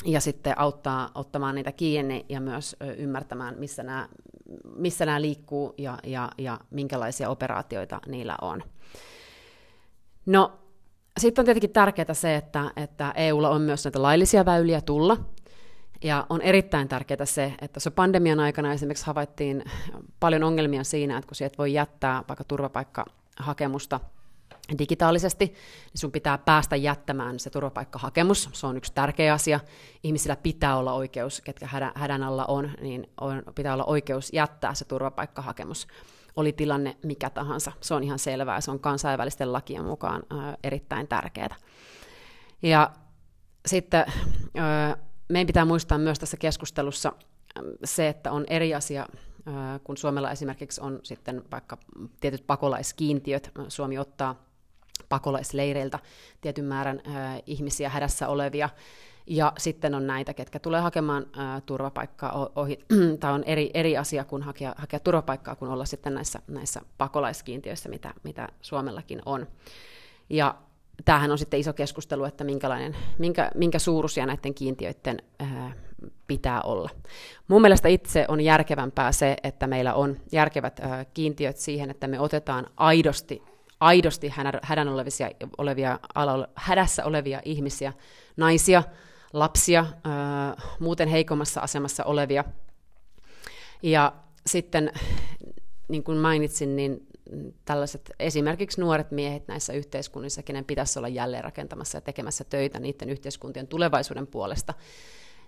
ja 0.04 0.20
sitten 0.20 0.58
auttaa 0.58 1.10
ottamaan 1.14 1.54
niitä 1.54 1.72
kiinni 1.72 2.26
ja 2.28 2.40
myös 2.40 2.76
ymmärtämään, 2.96 3.58
missä 3.58 3.82
nämä, 3.82 4.08
missä 4.76 5.06
nämä 5.06 5.20
liikkuu 5.20 5.74
ja, 5.78 5.98
ja, 6.04 6.30
ja 6.38 6.60
minkälaisia 6.70 7.28
operaatioita 7.28 8.00
niillä 8.06 8.36
on. 8.42 8.62
No, 10.26 10.52
sitten 11.20 11.42
on 11.42 11.46
tietenkin 11.46 11.70
tärkeää 11.70 12.14
se, 12.14 12.36
että, 12.36 12.70
että 12.76 13.12
EUlla 13.16 13.48
on 13.48 13.62
myös 13.62 13.84
näitä 13.84 14.02
laillisia 14.02 14.44
väyliä 14.44 14.80
tulla, 14.80 15.16
ja 16.04 16.26
on 16.28 16.42
erittäin 16.42 16.88
tärkeää 16.88 17.24
se, 17.24 17.54
että 17.60 17.80
se 17.80 17.90
pandemian 17.90 18.40
aikana 18.40 18.72
esimerkiksi 18.72 19.06
havaittiin 19.06 19.64
paljon 20.20 20.42
ongelmia 20.42 20.84
siinä, 20.84 21.18
että 21.18 21.28
kun 21.28 21.36
sieltä 21.36 21.58
voi 21.58 21.72
jättää 21.72 22.24
vaikka 22.28 23.04
turvapaikkahakemusta 23.40 24.00
digitaalisesti, 24.78 25.46
niin 25.46 26.00
sun 26.00 26.12
pitää 26.12 26.38
päästä 26.38 26.76
jättämään 26.76 27.38
se 27.38 27.50
turvapaikkahakemus. 27.50 28.48
Se 28.52 28.66
on 28.66 28.76
yksi 28.76 28.92
tärkeä 28.94 29.34
asia. 29.34 29.60
Ihmisillä 30.02 30.36
pitää 30.36 30.76
olla 30.76 30.92
oikeus, 30.92 31.40
ketkä 31.40 31.68
hädän 31.94 32.22
alla 32.22 32.44
on, 32.44 32.70
niin 32.80 33.10
on, 33.20 33.42
pitää 33.54 33.74
olla 33.74 33.84
oikeus 33.84 34.32
jättää 34.32 34.74
se 34.74 34.84
turvapaikkahakemus. 34.84 35.86
Oli 36.36 36.52
tilanne 36.52 36.96
mikä 37.02 37.30
tahansa. 37.30 37.72
Se 37.80 37.94
on 37.94 38.04
ihan 38.04 38.18
selvää. 38.18 38.60
Se 38.60 38.70
on 38.70 38.80
kansainvälisten 38.80 39.52
lakien 39.52 39.84
mukaan 39.84 40.22
ää, 40.30 40.56
erittäin 40.64 41.08
tärkeää. 41.08 41.56
Ja 42.62 42.90
sitten 43.66 44.04
ää, 44.56 44.96
meidän 45.28 45.46
pitää 45.46 45.64
muistaa 45.64 45.98
myös 45.98 46.18
tässä 46.18 46.36
keskustelussa 46.36 47.12
se, 47.84 48.08
että 48.08 48.32
on 48.32 48.44
eri 48.48 48.74
asia 48.74 49.06
kun 49.84 49.96
Suomella 49.96 50.30
esimerkiksi 50.30 50.80
on 50.80 51.00
sitten 51.02 51.42
vaikka 51.50 51.78
tietyt 52.20 52.46
pakolaiskiintiöt, 52.46 53.52
Suomi 53.68 53.98
ottaa 53.98 54.44
pakolaisleireiltä 55.08 55.98
tietyn 56.40 56.64
määrän 56.64 57.02
ihmisiä 57.46 57.88
hädässä 57.88 58.28
olevia, 58.28 58.68
ja 59.26 59.52
sitten 59.58 59.94
on 59.94 60.06
näitä, 60.06 60.34
ketkä 60.34 60.58
tulee 60.58 60.80
hakemaan 60.80 61.26
turvapaikkaa 61.66 62.50
ohi. 62.56 62.78
Tämä 63.20 63.34
on 63.34 63.44
eri, 63.44 63.70
eri 63.74 63.96
asia 63.96 64.24
kuin 64.24 64.42
hakea, 64.42 64.74
hakea 64.76 65.00
turvapaikkaa, 65.00 65.56
kuin 65.56 65.70
olla 65.70 65.84
sitten 65.84 66.14
näissä, 66.14 66.42
näissä 66.48 66.80
pakolaiskiintiöissä, 66.98 67.88
mitä, 67.88 68.14
mitä 68.22 68.48
Suomellakin 68.60 69.22
on. 69.26 69.46
Ja 70.30 70.54
tämähän 71.04 71.30
on 71.30 71.38
sitten 71.38 71.60
iso 71.60 71.72
keskustelu, 71.72 72.24
että 72.24 72.44
minkälainen, 72.44 72.96
minkä, 73.18 73.50
minkä 73.54 73.78
suuruisia 73.78 74.26
näiden 74.26 74.54
kiintiöiden 74.54 75.18
äh, 75.42 75.48
pitää 76.30 76.62
olla. 76.62 76.90
Mun 77.48 77.62
mielestä 77.62 77.88
itse 77.88 78.24
on 78.28 78.40
järkevämpää 78.40 79.12
se, 79.12 79.36
että 79.42 79.66
meillä 79.66 79.94
on 79.94 80.16
järkevät 80.32 80.80
kiintiöt 81.14 81.56
siihen, 81.56 81.90
että 81.90 82.08
me 82.08 82.20
otetaan 82.20 82.66
aidosti 82.76 83.42
aidosti 83.80 84.32
hädän 84.62 84.88
olevia, 84.88 85.30
olevia, 85.58 85.98
hädässä 86.54 87.04
olevia 87.04 87.40
ihmisiä, 87.44 87.92
naisia, 88.36 88.82
lapsia, 89.32 89.86
muuten 90.80 91.08
heikommassa 91.08 91.60
asemassa 91.60 92.04
olevia. 92.04 92.44
Ja 93.82 94.12
sitten, 94.46 94.92
niin 95.88 96.04
kuin 96.04 96.18
mainitsin, 96.18 96.76
niin 96.76 97.06
tällaiset 97.64 98.10
esimerkiksi 98.18 98.80
nuoret 98.80 99.10
miehet 99.10 99.48
näissä 99.48 99.72
yhteiskunnissa, 99.72 100.42
kenen 100.42 100.64
pitäisi 100.64 100.98
olla 100.98 101.08
jälleen 101.08 101.44
rakentamassa 101.44 101.96
ja 101.96 102.02
tekemässä 102.02 102.44
töitä 102.44 102.80
niiden 102.80 103.10
yhteiskuntien 103.10 103.66
tulevaisuuden 103.66 104.26
puolesta, 104.26 104.74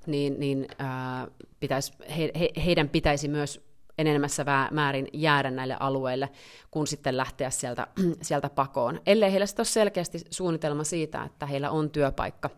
niin, 0.07 0.41
niin 0.41 0.67
ää, 0.79 1.29
pitäisi, 1.61 1.93
he, 2.19 2.31
he, 2.41 2.49
heidän 2.65 2.89
pitäisi 2.89 3.29
myös 3.29 3.73
enemmässä 3.99 4.45
määrin 4.71 5.09
jäädä 5.13 5.51
näille 5.51 5.77
alueille, 5.81 6.31
kun 6.71 6.87
sitten 6.87 7.17
lähteä 7.17 7.51
sieltä, 7.51 7.87
sieltä 8.23 8.51
pakoon. 8.51 9.01
Ellei 9.07 9.31
heillä 9.31 9.47
sitten 9.47 9.61
ole 9.61 9.67
selkeästi 9.67 10.19
suunnitelma 10.31 10.85
siitä, 10.85 11.23
että 11.25 11.47
heillä 11.47 11.71
on 11.71 11.91
työpaikka, 11.91 12.51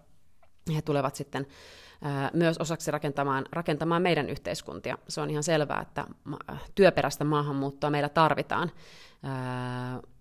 he 0.74 0.82
tulevat 0.82 1.14
sitten 1.14 1.46
myös 2.32 2.58
osaksi 2.58 2.90
rakentamaan, 2.90 3.46
rakentamaan 3.52 4.02
meidän 4.02 4.30
yhteiskuntia. 4.30 4.98
Se 5.08 5.20
on 5.20 5.30
ihan 5.30 5.42
selvää, 5.42 5.80
että 5.80 6.06
työperäistä 6.74 7.24
maahanmuuttoa 7.24 7.90
meillä 7.90 8.08
tarvitaan, 8.08 8.70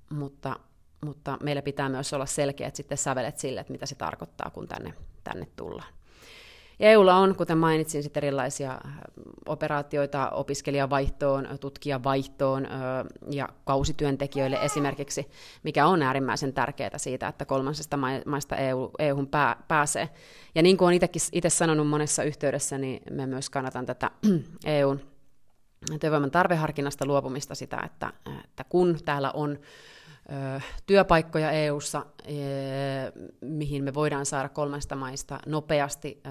mutta, 0.09 0.59
mutta 1.05 1.37
meillä 1.43 1.61
pitää 1.61 1.89
myös 1.89 2.13
olla 2.13 2.25
selkeät 2.25 2.75
sitten 2.75 2.97
sävelet 2.97 3.37
sille, 3.37 3.59
että 3.59 3.73
mitä 3.73 3.85
se 3.85 3.95
tarkoittaa, 3.95 4.49
kun 4.49 4.67
tänne, 4.67 4.93
tänne 5.23 5.47
tullaan. 5.55 5.93
EUlla 6.79 7.15
on, 7.15 7.35
kuten 7.35 7.57
mainitsin, 7.57 8.03
sitten 8.03 8.23
erilaisia 8.23 8.71
äh, 8.71 8.93
operaatioita 9.45 10.29
opiskelijavaihtoon, 10.29 11.47
tutkijavaihtoon 11.59 12.67
ja 13.31 13.49
kausityöntekijöille 13.65 14.57
esimerkiksi, 14.61 15.27
mikä 15.63 15.85
on 15.85 16.01
äärimmäisen 16.01 16.53
tärkeää 16.53 16.97
siitä, 16.97 17.27
että 17.27 17.45
kolmansesta 17.45 17.97
maista 18.25 18.55
EU, 18.55 18.91
EU-hun 18.99 19.27
pää, 19.27 19.55
pääsee. 19.67 20.09
Ja 20.55 20.61
niin 20.61 20.77
kuin 20.77 20.87
olen 20.87 20.99
itse 21.31 21.49
sanonut 21.49 21.87
monessa 21.87 22.23
yhteydessä, 22.23 22.77
niin 22.77 23.01
me 23.11 23.25
myös 23.25 23.49
kannatan 23.49 23.85
tätä 23.85 24.11
EUn 24.65 24.99
työvoiman 25.99 26.31
tarveharkinnasta 26.31 27.05
luopumista 27.05 27.55
sitä, 27.55 27.81
että, 27.85 28.13
että 28.43 28.63
kun 28.63 28.99
täällä 29.05 29.31
on 29.31 29.59
työpaikkoja 30.85 31.51
EU:ssa, 31.51 32.05
mihin 33.41 33.83
me 33.83 33.93
voidaan 33.93 34.25
saada 34.25 34.49
kolmesta 34.49 34.95
maista 34.95 35.39
nopeasti 35.45 36.21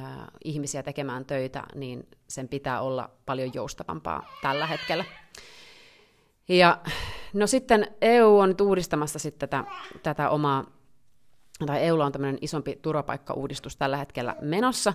ihmisiä 0.44 0.82
tekemään 0.82 1.24
töitä, 1.24 1.62
niin 1.74 2.08
sen 2.28 2.48
pitää 2.48 2.80
olla 2.80 3.10
paljon 3.26 3.50
joustavampaa 3.54 4.26
tällä 4.42 4.66
hetkellä. 4.66 5.04
Ja 6.48 6.80
no 7.32 7.46
sitten 7.46 7.86
EU 8.00 8.38
on 8.38 8.48
nyt 8.48 8.60
uudistamassa 8.60 9.18
sitten 9.18 9.48
tätä, 9.48 9.64
tätä 10.02 10.30
omaa, 10.30 10.64
tai 11.66 11.84
EUlla 11.84 12.06
on 12.06 12.12
tämmöinen 12.12 12.38
isompi 12.40 12.78
turvapaikkauudistus 12.82 13.76
tällä 13.76 13.96
hetkellä 13.96 14.36
menossa, 14.40 14.94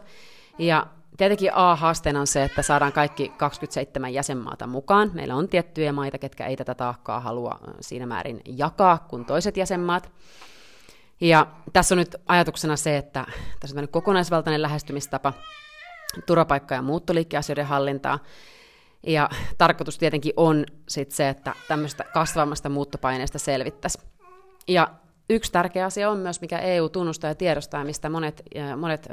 ja 0.59 0.87
Tietenkin 1.17 1.51
A-haasteena 1.53 2.19
on 2.19 2.27
se, 2.27 2.43
että 2.43 2.61
saadaan 2.61 2.93
kaikki 2.93 3.29
27 3.37 4.13
jäsenmaata 4.13 4.67
mukaan. 4.67 5.11
Meillä 5.13 5.35
on 5.35 5.49
tiettyjä 5.49 5.91
maita, 5.91 6.17
ketkä 6.17 6.45
ei 6.45 6.55
tätä 6.55 6.75
taakkaa 6.75 7.19
halua 7.19 7.59
siinä 7.81 8.05
määrin 8.05 8.41
jakaa 8.45 8.97
kuin 8.97 9.25
toiset 9.25 9.57
jäsenmaat. 9.57 10.11
Ja 11.21 11.47
tässä 11.73 11.95
on 11.95 11.97
nyt 11.97 12.15
ajatuksena 12.25 12.75
se, 12.75 12.97
että 12.97 13.25
tässä 13.59 13.79
on 13.79 13.87
kokonaisvaltainen 13.87 14.61
lähestymistapa 14.61 15.33
turvapaikka- 16.25 16.75
ja 16.75 16.81
muuttoliikkeasioiden 16.81 17.65
hallintaa. 17.65 18.19
Ja 19.07 19.29
tarkoitus 19.57 19.97
tietenkin 19.97 20.33
on 20.37 20.65
sit 20.89 21.11
se, 21.11 21.29
että 21.29 21.53
tämmöistä 21.67 22.03
kasvamasta 22.03 22.69
muuttopaineesta 22.69 23.39
selvittäisiin. 23.39 24.07
Ja 24.67 24.89
yksi 25.29 25.51
tärkeä 25.51 25.85
asia 25.85 26.09
on 26.09 26.17
myös, 26.17 26.41
mikä 26.41 26.59
EU 26.59 26.89
tunnustaa 26.89 27.29
ja 27.29 27.35
tiedostaa, 27.35 27.83
mistä 27.83 28.09
monet, 28.09 28.43
monet 28.77 29.07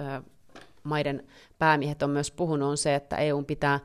maiden 0.85 1.27
päämiehet 1.59 2.03
on 2.03 2.11
myös 2.11 2.31
puhunut, 2.31 2.69
on 2.69 2.77
se, 2.77 2.95
että 2.95 3.17
EU 3.17 3.43
pitää 3.43 3.81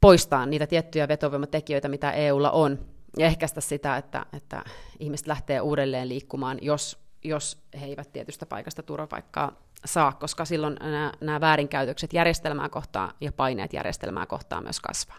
poistaa 0.00 0.46
niitä 0.46 0.66
tiettyjä 0.66 1.08
vetovoimatekijöitä, 1.08 1.88
mitä 1.88 2.10
EUlla 2.12 2.50
on, 2.50 2.78
ja 3.18 3.26
ehkäistä 3.26 3.60
sitä, 3.60 3.96
että, 3.96 4.26
että 4.32 4.64
ihmiset 4.98 5.26
lähtee 5.26 5.60
uudelleen 5.60 6.08
liikkumaan, 6.08 6.58
jos, 6.62 6.98
jos 7.24 7.62
he 7.80 7.86
eivät 7.86 8.12
tietystä 8.12 8.46
paikasta 8.46 8.82
turvapaikkaa 8.82 9.52
saa, 9.84 10.12
koska 10.12 10.44
silloin 10.44 10.76
nämä, 10.80 11.12
nämä 11.20 11.40
väärinkäytökset 11.40 12.12
järjestelmää 12.12 12.68
kohtaan 12.68 13.14
ja 13.20 13.32
paineet 13.32 13.72
järjestelmää 13.72 14.26
kohtaan 14.26 14.62
myös 14.62 14.80
kasvaa. 14.80 15.18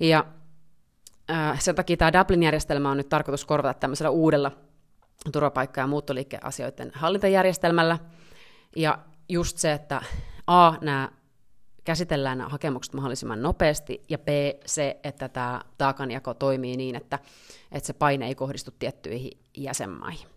Ja 0.00 0.24
äh, 1.30 1.60
sen 1.60 1.74
takia 1.74 1.96
tämä 1.96 2.12
Dublin-järjestelmä 2.12 2.90
on 2.90 2.96
nyt 2.96 3.08
tarkoitus 3.08 3.44
korvata 3.44 3.80
tämmöisellä 3.80 4.10
uudella 4.10 4.50
turvapaikka- 5.32 5.80
ja 5.80 5.86
muuttoliikeasioiden 5.86 6.92
hallintajärjestelmällä. 6.94 7.98
Ja 8.76 8.98
just 9.28 9.58
se, 9.58 9.72
että 9.72 10.02
A, 10.46 10.72
nämä 10.80 11.08
käsitellään 11.84 12.38
nämä 12.38 12.50
hakemukset 12.50 12.94
mahdollisimman 12.94 13.42
nopeasti, 13.42 14.02
ja 14.08 14.18
B, 14.18 14.28
se, 14.66 15.00
että 15.04 15.28
tämä 15.28 15.60
taakanjako 15.78 16.34
toimii 16.34 16.76
niin, 16.76 16.96
että, 16.96 17.18
että 17.72 17.86
se 17.86 17.92
paine 17.92 18.26
ei 18.26 18.34
kohdistu 18.34 18.70
tiettyihin 18.78 19.38
jäsenmaihin. 19.56 20.28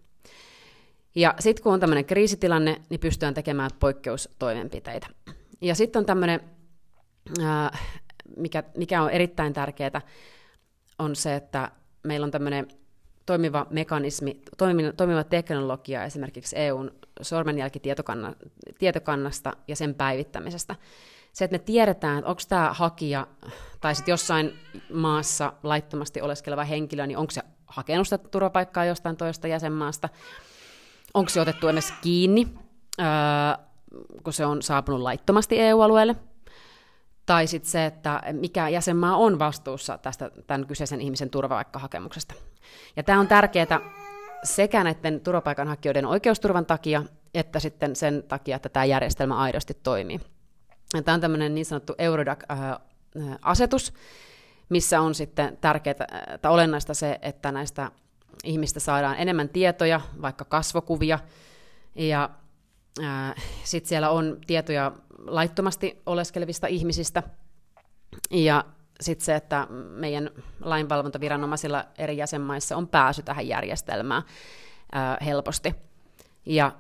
Ja 1.16 1.36
sitten 1.40 1.64
kun 1.64 1.74
on 1.74 1.80
tämmöinen 1.80 2.06
kriisitilanne, 2.06 2.82
niin 2.90 3.00
pystytään 3.00 3.34
tekemään 3.34 3.70
poikkeustoimenpiteitä. 3.80 5.08
Ja 5.62 5.76
sitten 5.76 6.00
on 6.00 6.06
tämmöinen, 6.06 6.40
mikä, 8.38 8.64
mikä 8.78 9.02
on 9.02 9.10
erittäin 9.10 9.54
tärkeää, 9.54 10.02
on 11.00 11.16
se, 11.16 11.36
että 11.36 11.72
meillä 12.04 12.26
on 12.26 12.32
tämmöinen 12.32 12.68
toimiva 13.28 13.68
mekanismi, 13.70 14.42
toimiva 14.98 15.24
teknologia 15.24 16.04
esimerkiksi 16.04 16.60
EUn 16.60 16.92
sormenjälkitietokannasta 17.22 19.54
ja 19.68 19.76
sen 19.76 19.96
päivittämisestä. 19.96 20.76
Se, 21.34 21.46
että 21.46 21.56
me 21.56 21.60
tiedetään, 21.60 22.18
että 22.18 22.30
onko 22.30 22.42
tämä 22.50 22.74
hakija 22.74 23.28
tai 23.82 23.96
sitten 23.96 24.14
jossain 24.14 24.60
maassa 24.94 25.54
laittomasti 25.64 26.22
oleskeleva 26.22 26.64
henkilö, 26.64 27.08
niin 27.08 27.18
onko 27.18 27.32
se 27.32 27.42
hakenut 27.68 28.08
sitä 28.08 28.18
turvapaikkaa 28.18 28.86
jostain 28.86 29.18
toista 29.18 29.48
jäsenmaasta, 29.48 30.10
onko 31.14 31.30
se 31.30 31.42
otettu 31.42 31.68
edes 31.68 31.94
kiinni, 32.02 32.48
öö, 33.00 33.06
kun 34.24 34.34
se 34.34 34.46
on 34.46 34.62
saapunut 34.62 35.02
laittomasti 35.02 35.60
EU-alueelle, 35.60 36.16
tai 37.28 37.48
sitten 37.48 37.72
se, 37.72 37.86
että 37.86 38.22
mikä 38.32 38.70
jäsenmaa 38.70 39.16
on 39.16 39.40
vastuussa 39.40 39.98
tästä 39.98 40.32
tämän 40.48 40.68
kyseisen 40.68 41.02
ihmisen 41.02 41.30
turvapaikkahakemuksesta. 41.30 42.34
Ja 42.96 43.04
tämä 43.04 43.20
on 43.20 43.28
tärkeää 43.28 43.80
sekä 44.44 44.84
näiden 44.84 45.22
turvapaikanhakijoiden 45.22 46.06
oikeusturvan 46.06 46.66
takia, 46.66 47.04
että 47.34 47.60
sitten 47.60 47.96
sen 47.96 48.24
takia, 48.28 48.56
että 48.56 48.70
tämä 48.70 48.86
järjestelmä 48.86 49.38
aidosti 49.38 49.74
toimii. 49.74 50.20
Ja 50.94 51.02
tämä 51.02 51.16
on 51.16 51.22
tämmöinen 51.22 51.56
niin 51.56 51.66
sanottu 51.66 51.96
Eurodac-asetus, 51.98 53.94
missä 54.70 55.02
on 55.02 55.16
sitten 55.16 55.58
tärkeää 55.62 55.96
että 56.34 56.50
olennaista 56.50 56.94
se, 56.94 57.20
että 57.22 57.52
näistä 57.52 57.92
ihmistä 58.44 58.80
saadaan 58.80 59.16
enemmän 59.18 59.50
tietoja, 59.50 60.02
vaikka 60.22 60.46
kasvokuvia, 60.46 61.20
ja 61.96 62.30
sitten 63.64 63.90
siellä 63.90 64.10
on 64.10 64.38
tietoja 64.48 64.92
laittomasti 65.18 66.02
oleskelevista 66.06 66.68
ihmisistä, 66.68 67.24
ja 68.32 68.66
sitten 69.02 69.26
se, 69.26 69.36
että 69.36 69.68
meidän 69.90 70.30
lainvalvontaviranomaisilla 70.62 71.86
eri 71.98 72.18
jäsenmaissa 72.18 72.78
on 72.78 72.88
pääsy 72.88 73.24
tähän 73.24 73.48
järjestelmään 73.48 74.24
ää, 74.92 75.18
helposti. 75.26 75.76
Ja 76.46 76.72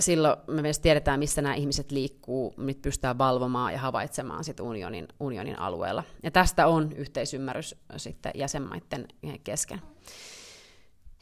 silloin 0.00 0.36
me 0.46 0.62
myös 0.62 0.78
tiedetään, 0.78 1.18
missä 1.18 1.42
nämä 1.42 1.54
ihmiset 1.54 1.90
liikkuu, 1.90 2.54
nyt 2.56 2.82
pystytään 2.82 3.18
valvomaan 3.18 3.72
ja 3.72 3.78
havaitsemaan 3.78 4.44
sit 4.44 4.60
unionin, 4.60 5.08
unionin 5.20 5.58
alueella. 5.58 6.04
Ja 6.22 6.30
tästä 6.30 6.66
on 6.66 6.92
yhteisymmärrys 6.92 7.76
sitten 7.96 8.32
jäsenmaiden 8.34 9.08
kesken. 9.44 9.82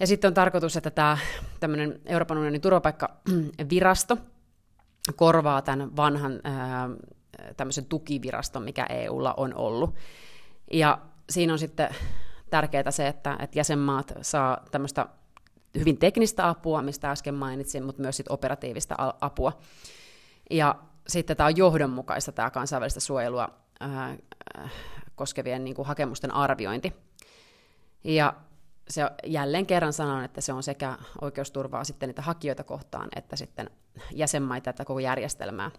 Ja 0.01 0.07
sitten 0.07 0.29
on 0.29 0.35
tarkoitus, 0.35 0.77
että 0.77 0.91
tämä 0.91 1.19
Euroopan 2.07 2.39
unionin 2.39 2.61
turvapaikkavirasto 2.61 4.19
korvaa 5.17 5.63
tämän 5.63 5.97
vanhan 5.97 6.41
tämmöisen 7.57 7.87
tukiviraston, 7.87 8.63
mikä 8.63 8.87
EUlla 8.89 9.35
on 9.37 9.55
ollut. 9.55 9.95
Ja 10.73 10.99
siinä 11.31 11.53
on 11.53 11.59
sitten 11.59 11.95
tärkeää 12.51 12.91
se, 12.91 13.09
että, 13.09 13.37
että 13.41 13.59
jäsenmaat 13.59 14.13
saa 14.23 14.65
tämmöistä 14.71 15.07
hyvin 15.79 15.99
teknistä 15.99 16.49
apua, 16.49 16.83
mistä 16.83 17.11
äsken 17.11 17.35
mainitsin, 17.35 17.85
mutta 17.85 18.03
myös 18.03 18.17
sit 18.17 18.31
operatiivista 18.31 18.95
apua. 19.21 19.53
Ja 20.51 20.75
sitten 21.09 21.37
tämä 21.37 21.47
on 21.47 21.57
johdonmukaista 21.57 22.33
tämä 22.33 22.51
kansainvälistä 22.51 23.01
suojelua 23.01 23.49
ää, 23.81 24.17
koskevien 25.15 25.65
niin 25.65 25.77
kuin, 25.77 25.89
hakemusten 25.89 26.35
arviointi. 26.35 26.93
Ja 28.05 28.35
se 28.89 29.03
jälleen 29.27 29.67
kerran 29.67 29.93
sanon, 29.93 30.25
että 30.25 30.41
se 30.41 30.53
on 30.53 30.63
sekä 30.63 30.99
oikeusturvaa 31.21 31.85
sitten 31.85 32.09
niitä 32.09 32.23
hakijoita 32.23 32.65
kohtaan, 32.65 33.09
että 33.17 33.37
sitten 33.37 33.71
jäsenmaita, 34.15 34.71
että 34.71 34.85
koko 34.85 34.99
järjestelmää 34.99 35.71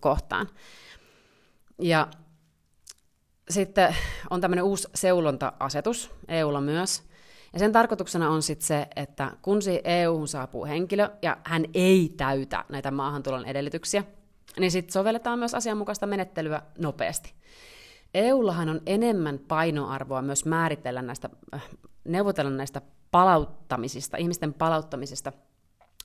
kohtaan. 0.00 0.48
Ja 1.78 2.08
sitten 3.50 3.96
on 4.30 4.40
tämmöinen 4.40 4.64
uusi 4.64 4.88
seulonta-asetus 4.94 6.10
EUlla 6.28 6.60
myös, 6.60 7.02
ja 7.52 7.58
sen 7.58 7.72
tarkoituksena 7.72 8.30
on 8.30 8.42
sitten 8.42 8.66
se, 8.66 8.86
että 8.96 9.32
kun 9.42 9.60
EU 9.84 10.26
saapuu 10.26 10.66
henkilö 10.66 11.10
ja 11.22 11.36
hän 11.44 11.64
ei 11.74 12.14
täytä 12.16 12.64
näitä 12.68 12.90
maahantulon 12.90 13.44
edellytyksiä, 13.44 14.04
niin 14.58 14.70
sitten 14.70 14.92
sovelletaan 14.92 15.38
myös 15.38 15.54
asianmukaista 15.54 16.06
menettelyä 16.06 16.62
nopeasti. 16.78 17.34
EUllahan 18.14 18.68
on 18.68 18.80
enemmän 18.86 19.38
painoarvoa 19.38 20.22
myös 20.22 20.44
määritellä 20.44 21.02
näistä, 21.02 21.30
neuvotella 22.04 22.50
näistä 22.50 22.80
palauttamisista, 23.10 24.16
ihmisten 24.16 24.54
palauttamisista 24.54 25.32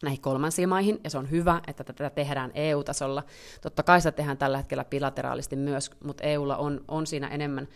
näihin 0.04 0.22
kolmansiin 0.22 0.70
maihin, 0.70 1.00
ja 1.04 1.10
se 1.10 1.18
on 1.18 1.32
hyvä, 1.32 1.62
että 1.68 1.84
tätä 1.84 2.10
tehdään 2.10 2.52
EU-tasolla. 2.54 3.24
Totta 3.62 3.84
kai 3.84 4.02
sitä 4.02 4.12
tehdään 4.12 4.38
tällä 4.38 4.58
hetkellä 4.58 4.86
bilateraalisti 4.86 5.56
myös, 5.56 5.92
mutta 6.04 6.24
EUlla 6.24 6.58
on, 6.58 6.82
on 6.88 7.08
siinä 7.08 7.28
enemmän, 7.28 7.68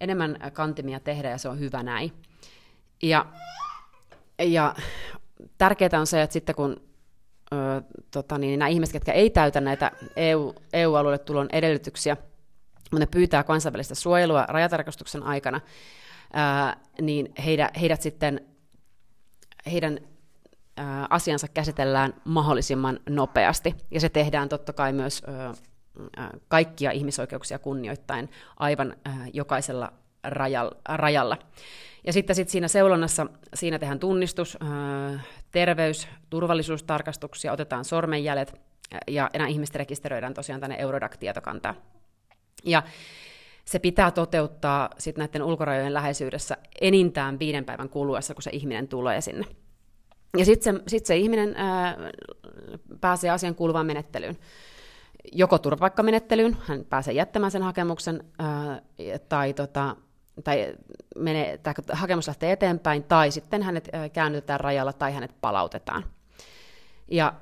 enemmän 0.00 0.38
kantimia 0.52 1.00
tehdä, 1.00 1.30
ja 1.30 1.38
se 1.38 1.48
on 1.48 1.58
hyvä 1.58 1.82
näin. 1.82 2.12
Ja, 3.02 3.26
ja 4.38 4.74
tärkeää 5.58 6.00
on 6.00 6.06
se, 6.06 6.22
että 6.22 6.32
sitten 6.32 6.54
kun 6.54 6.80
ö, 7.52 7.56
tota 8.10 8.38
niin, 8.38 8.58
nämä 8.58 8.68
ihmiset, 8.68 8.94
jotka 8.94 9.12
ei 9.12 9.30
täytä 9.30 9.60
näitä 9.60 9.92
EU, 10.16 10.54
EU-alueelle 10.72 11.18
tulon 11.18 11.48
edellytyksiä, 11.52 12.16
mutta 12.90 12.98
ne 12.98 13.06
pyytää 13.06 13.42
kansainvälistä 13.42 13.94
suojelua 13.94 14.46
rajatarkastuksen 14.48 15.22
aikana, 15.22 15.60
ää, 16.32 16.76
niin 17.00 17.32
heidät, 17.44 17.70
heidät 17.80 18.02
sitten, 18.02 18.40
heidän 19.72 19.98
ää, 20.76 21.06
asiansa 21.10 21.48
käsitellään 21.48 22.14
mahdollisimman 22.24 23.00
nopeasti. 23.08 23.74
Ja 23.90 24.00
se 24.00 24.08
tehdään 24.08 24.48
totta 24.48 24.72
kai 24.72 24.92
myös 24.92 25.22
ää, 25.26 25.54
kaikkia 26.48 26.90
ihmisoikeuksia 26.90 27.58
kunnioittain 27.58 28.30
aivan 28.56 28.96
ää, 29.04 29.26
jokaisella 29.32 29.92
rajalla. 30.88 31.36
Ja 32.06 32.12
sitten 32.12 32.36
sit 32.36 32.48
siinä 32.48 32.68
seulonnassa, 32.68 33.26
siinä 33.54 33.78
tehdään 33.78 34.00
tunnistus, 34.00 34.58
terveys, 35.50 36.08
turvallisuustarkastuksia, 36.30 37.52
otetaan 37.52 37.84
sormenjäljet, 37.84 38.60
ja 39.08 39.30
nämä 39.32 39.48
ihmiset 39.48 39.74
rekisteröidään 39.74 40.34
tosiaan 40.34 40.60
tänne 40.60 40.76
Eurodac-tietokantaan. 40.76 41.74
Ja 42.64 42.82
se 43.70 43.78
pitää 43.78 44.10
toteuttaa 44.10 44.90
sitten 44.98 45.22
näiden 45.22 45.42
ulkorajojen 45.42 45.94
läheisyydessä 45.94 46.56
enintään 46.80 47.38
viiden 47.38 47.64
päivän 47.64 47.88
kuluessa, 47.88 48.34
kun 48.34 48.42
se 48.42 48.50
ihminen 48.52 48.88
tulee 48.88 49.20
sinne. 49.20 49.44
Ja 50.38 50.44
sitten 50.44 50.74
se, 50.74 50.82
sit 50.88 51.06
se 51.06 51.16
ihminen 51.16 51.54
ää, 51.56 51.96
pääsee 53.00 53.30
asian 53.30 53.54
kuuluvaan 53.54 53.86
menettelyyn. 53.86 54.36
Joko 55.32 55.58
turvapaikkamenettelyyn, 55.58 56.56
hän 56.60 56.84
pääsee 56.84 57.14
jättämään 57.14 57.50
sen 57.50 57.62
hakemuksen, 57.62 58.24
ää, 58.38 58.82
tai 59.28 59.54
tota, 59.54 59.96
tai 60.44 60.74
menee, 61.16 61.58
tai 61.58 61.74
hakemus 61.92 62.26
lähtee 62.26 62.52
eteenpäin, 62.52 63.04
tai 63.04 63.30
sitten 63.30 63.62
hänet 63.62 63.88
käännytetään 64.12 64.60
rajalla 64.60 64.92
tai 64.92 65.12
hänet 65.12 65.34
palautetaan. 65.40 66.04
Ja 67.08 67.34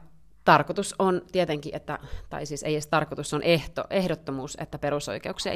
tarkoitus 0.48 0.94
on 0.98 1.22
tietenkin, 1.32 1.76
että, 1.76 1.98
tai 2.30 2.46
siis 2.46 2.62
ei 2.62 2.74
edes 2.74 2.86
tarkoitus, 2.86 3.34
on 3.34 3.42
ehto, 3.42 3.84
ehdottomuus, 3.90 4.56
että 4.60 4.78
perusoikeuksia 4.78 5.52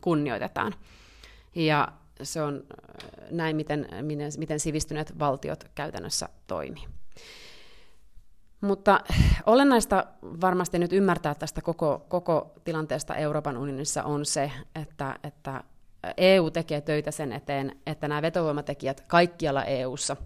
kunnioitetaan. 0.00 0.74
Ja 1.54 1.88
se 2.22 2.42
on 2.42 2.62
näin, 3.30 3.56
miten, 3.56 3.88
miten, 4.02 4.32
miten 4.38 4.60
sivistyneet 4.60 5.18
valtiot 5.18 5.64
käytännössä 5.74 6.28
toimii. 6.46 6.84
Mutta 8.60 9.00
olennaista 9.46 10.04
varmasti 10.22 10.78
nyt 10.78 10.92
ymmärtää 10.92 11.34
tästä 11.34 11.62
koko, 11.62 12.06
koko 12.08 12.52
tilanteesta 12.64 13.14
Euroopan 13.14 13.56
unionissa 13.56 14.02
on 14.02 14.26
se, 14.26 14.52
että, 14.74 15.18
että 15.24 15.64
EU 16.16 16.50
tekee 16.50 16.80
töitä 16.80 17.10
sen 17.10 17.32
eteen, 17.32 17.76
että 17.86 18.08
nämä 18.08 18.22
vetovoimatekijät 18.22 19.00
kaikkialla 19.00 19.64
EUssa 19.64 20.16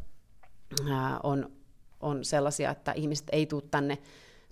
on, 1.22 1.55
on 2.00 2.24
sellaisia, 2.24 2.70
että 2.70 2.92
ihmiset 2.92 3.26
ei 3.32 3.46
tule 3.46 3.62
tänne 3.70 3.98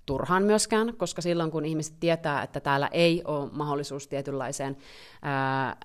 turhaan 0.05 0.43
myöskään, 0.43 0.93
koska 0.97 1.21
silloin 1.21 1.51
kun 1.51 1.65
ihmiset 1.65 1.95
tietää, 1.99 2.43
että 2.43 2.59
täällä 2.59 2.87
ei 2.87 3.21
ole 3.25 3.49
mahdollisuus 3.51 4.07
tietynlaiseen, 4.07 4.77
ää, 5.21 5.77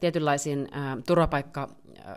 tietynlaisiin 0.00 0.68
ää, 0.72 0.96
turvapaikka 1.06 1.68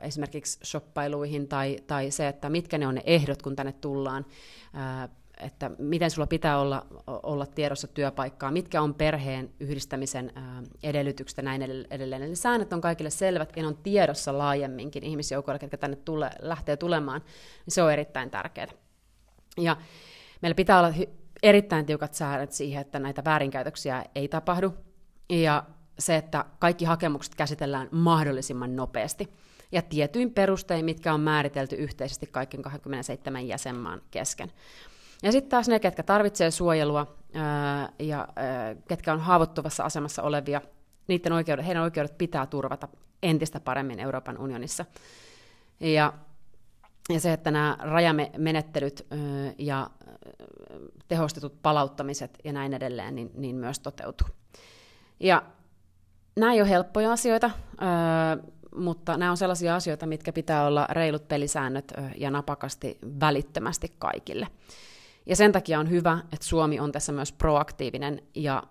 esimerkiksi 0.02 0.60
shoppailuihin 0.66 1.48
tai, 1.48 1.78
tai 1.88 2.12
se, 2.12 2.28
että 2.28 2.50
mitkä 2.50 2.78
ne 2.78 2.88
on 2.88 2.96
ne 2.96 3.04
ehdot, 3.06 3.42
kun 3.42 3.56
tänne 3.56 3.72
tullaan, 3.72 4.26
ää, 4.74 5.10
että 5.40 5.72
miten 5.78 6.12
sulla 6.12 6.28
pitää 6.28 6.60
olla, 6.60 6.86
olla 7.08 7.46
tiedossa 7.46 7.88
työpaikkaa, 7.88 8.52
mitkä 8.52 8.82
on 8.82 8.94
perheen 8.94 9.54
yhdistämisen 9.60 10.34
edellytykset 10.84 11.38
ja 11.38 11.44
näin 11.44 11.62
edelleen. 11.90 12.24
Eli 12.24 12.36
säännöt 12.36 12.74
on 12.74 12.82
kaikille 12.82 13.10
selvät 13.10 13.54
ja 13.56 13.62
ne 13.62 13.68
on 13.68 13.78
tiedossa 13.78 14.38
laajemminkin 14.38 15.04
ihmisjoukoille, 15.04 15.60
jotka 15.62 15.78
tänne 15.78 15.98
tule, 15.98 16.30
lähtee 16.40 16.78
tulemaan, 16.78 17.22
niin 17.66 17.74
se 17.74 17.84
on 17.84 17.94
erittäin 17.94 18.30
tärkeää. 18.30 18.68
Ja 19.58 19.78
meillä 20.42 20.56
pitää 20.56 20.80
olla 20.80 20.94
erittäin 21.44 21.86
tiukat 21.86 22.14
säännöt 22.14 22.52
siihen, 22.52 22.82
että 22.82 23.00
näitä 23.00 23.24
väärinkäytöksiä 23.26 24.06
ei 24.16 24.28
tapahdu, 24.28 24.74
ja 25.30 25.64
se, 26.00 26.16
että 26.16 26.46
kaikki 26.60 26.86
hakemukset 26.86 27.36
käsitellään 27.36 27.88
mahdollisimman 27.92 28.76
nopeasti 28.76 29.30
ja 29.72 29.82
tietyin 29.82 30.34
perustein, 30.34 30.86
mitkä 30.86 31.14
on 31.14 31.20
määritelty 31.20 31.76
yhteisesti 31.76 32.28
kaikkien 32.28 32.64
27 32.64 33.48
jäsenmaan 33.48 34.02
kesken. 34.12 34.52
Ja 35.24 35.32
sitten 35.32 35.50
taas 35.50 35.68
ne, 35.68 35.80
ketkä 35.80 36.04
tarvitsee 36.04 36.52
suojelua 36.52 37.18
ää, 37.34 37.90
ja 38.00 38.28
ää, 38.36 38.76
ketkä 38.88 39.14
on 39.14 39.20
haavoittuvassa 39.20 39.84
asemassa 39.84 40.24
olevia, 40.24 40.62
niiden 41.08 41.34
oikeudet, 41.34 41.66
heidän 41.66 41.84
oikeudet 41.84 42.18
pitää 42.18 42.46
turvata 42.46 42.88
entistä 43.24 43.60
paremmin 43.60 44.00
Euroopan 44.00 44.38
unionissa. 44.38 44.86
Ja, 45.80 46.14
ja 47.10 47.20
se, 47.20 47.34
että 47.34 47.52
nämä 47.52 47.78
rajamenettelyt 47.80 49.08
ää, 49.12 49.18
ja 49.58 49.90
tehostetut 51.08 51.62
palauttamiset 51.62 52.38
ja 52.44 52.54
näin 52.54 52.74
edelleen, 52.74 53.16
niin, 53.16 53.32
niin 53.34 53.56
myös 53.56 53.80
toteutuu. 53.80 54.28
Ja 55.20 55.44
nämä 56.36 56.54
ei 56.54 56.62
ole 56.62 56.70
helppoja 56.70 57.12
asioita, 57.12 57.52
mutta 58.76 59.18
nämä 59.18 59.32
on 59.32 59.38
sellaisia 59.38 59.76
asioita, 59.76 60.06
mitkä 60.06 60.34
pitää 60.34 60.68
olla 60.68 60.88
reilut 60.90 61.28
pelisäännöt 61.28 61.94
ja 62.18 62.32
napakasti 62.32 62.98
välittömästi 63.20 63.94
kaikille. 64.00 64.48
Ja 65.28 65.36
sen 65.36 65.52
takia 65.52 65.80
on 65.80 65.90
hyvä, 65.90 66.20
että 66.34 66.46
Suomi 66.46 66.80
on 66.80 66.92
tässä 66.92 67.12
myös 67.12 67.32
proaktiivinen 67.32 68.22
ja 68.36 68.64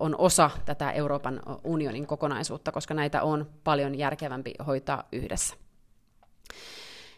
on 0.00 0.14
osa 0.18 0.50
tätä 0.64 0.90
Euroopan 0.90 1.40
unionin 1.64 2.06
kokonaisuutta, 2.06 2.72
koska 2.72 2.94
näitä 2.94 3.22
on 3.22 3.50
paljon 3.64 3.98
järkevämpi 3.98 4.54
hoitaa 4.66 5.04
yhdessä. 5.12 5.54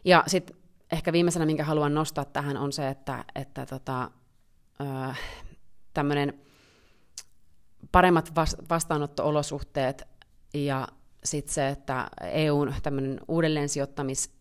Ja 0.05 0.25
sitten 0.27 0.57
ehkä 0.93 1.13
viimeisenä, 1.13 1.47
minkä 1.47 1.65
haluan 1.65 1.95
nostaa 1.95 2.25
tähän, 2.25 2.57
on 2.57 2.73
se, 2.73 2.89
että, 2.89 3.25
että 3.35 3.67
tota, 3.67 4.11
tämmöinen 5.95 6.41
paremmat 7.93 8.33
vastaanotto-olosuhteet 8.71 10.09
ja 10.55 10.89
sitten 11.25 11.55
se, 11.55 11.69
että 11.69 12.09
EUn 12.23 12.75
tämmöinen 12.83 13.21
uudelleen 13.29 13.69
sijoittamis, 13.69 14.36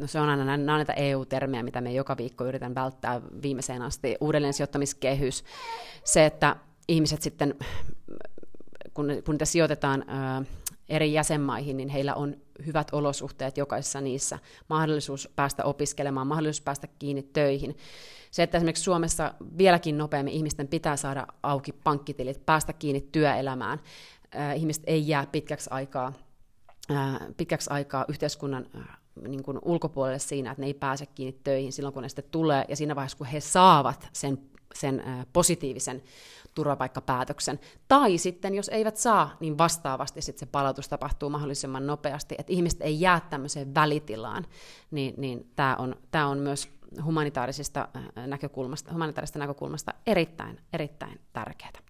no 0.00 0.06
se 0.06 0.20
on 0.20 0.28
aina 0.28 0.44
nämä 0.44 0.52
on 0.52 0.66
näitä 0.66 0.92
EU-termejä, 0.92 1.62
mitä 1.62 1.80
me 1.80 1.92
joka 1.92 2.16
viikko 2.16 2.44
yritän 2.44 2.74
välttää 2.74 3.20
viimeiseen 3.42 3.82
asti, 3.82 4.16
uudelleen 4.20 4.54
sijoittamiskehys, 4.54 5.44
se, 6.04 6.26
että 6.26 6.56
ihmiset 6.88 7.22
sitten, 7.22 7.54
kun, 8.94 9.06
kun 9.24 9.34
niitä 9.34 9.44
sijoitetaan 9.44 10.04
ää, 10.06 10.42
eri 10.88 11.12
jäsenmaihin, 11.12 11.76
niin 11.76 11.88
heillä 11.88 12.14
on 12.14 12.36
hyvät 12.66 12.88
olosuhteet 12.92 13.56
jokaisessa 13.56 14.00
niissä, 14.00 14.38
mahdollisuus 14.68 15.28
päästä 15.36 15.64
opiskelemaan, 15.64 16.26
mahdollisuus 16.26 16.64
päästä 16.64 16.88
kiinni 16.98 17.22
töihin. 17.22 17.76
Se, 18.30 18.42
että 18.42 18.56
esimerkiksi 18.56 18.84
Suomessa 18.84 19.34
vieläkin 19.58 19.98
nopeammin 19.98 20.34
ihmisten 20.34 20.68
pitää 20.68 20.96
saada 20.96 21.26
auki 21.42 21.72
pankkitilit, 21.72 22.46
päästä 22.46 22.72
kiinni 22.72 23.00
työelämään, 23.12 23.80
ihmiset 24.56 24.82
ei 24.86 25.08
jää 25.08 25.26
pitkäksi 25.26 25.70
aikaa, 25.72 26.12
pitkäksi 27.36 27.70
aikaa 27.70 28.04
yhteiskunnan 28.08 28.66
niin 29.28 29.42
kuin 29.42 29.58
ulkopuolelle 29.62 30.18
siinä, 30.18 30.50
että 30.50 30.60
ne 30.60 30.66
ei 30.66 30.74
pääse 30.74 31.06
kiinni 31.06 31.40
töihin 31.44 31.72
silloin, 31.72 31.94
kun 31.94 32.02
ne 32.02 32.08
sitten 32.08 32.24
tulee, 32.30 32.64
ja 32.68 32.76
siinä 32.76 32.96
vaiheessa, 32.96 33.18
kun 33.18 33.26
he 33.26 33.40
saavat 33.40 34.08
sen, 34.12 34.38
sen 34.74 35.02
positiivisen 35.32 36.02
turvapaikkapäätöksen. 36.54 37.60
Tai 37.88 38.18
sitten, 38.18 38.54
jos 38.54 38.68
eivät 38.68 38.96
saa, 38.96 39.36
niin 39.40 39.58
vastaavasti 39.58 40.22
sitten 40.22 40.40
se 40.40 40.46
palautus 40.46 40.88
tapahtuu 40.88 41.30
mahdollisimman 41.30 41.86
nopeasti, 41.86 42.34
että 42.38 42.52
ihmiset 42.52 42.80
ei 42.82 43.00
jää 43.00 43.20
tämmöiseen 43.30 43.74
välitilaan, 43.74 44.46
niin, 44.90 45.14
niin 45.16 45.50
tämä 45.56 45.76
on, 45.76 45.96
tää 46.10 46.28
on 46.28 46.38
myös 46.38 46.68
humanitaarisesta 47.04 47.88
näkökulmasta, 48.26 48.92
humanitaarisesta 48.92 49.38
näkökulmasta 49.38 49.94
erittäin, 50.06 50.60
erittäin 50.72 51.20
tärkeää. 51.32 51.89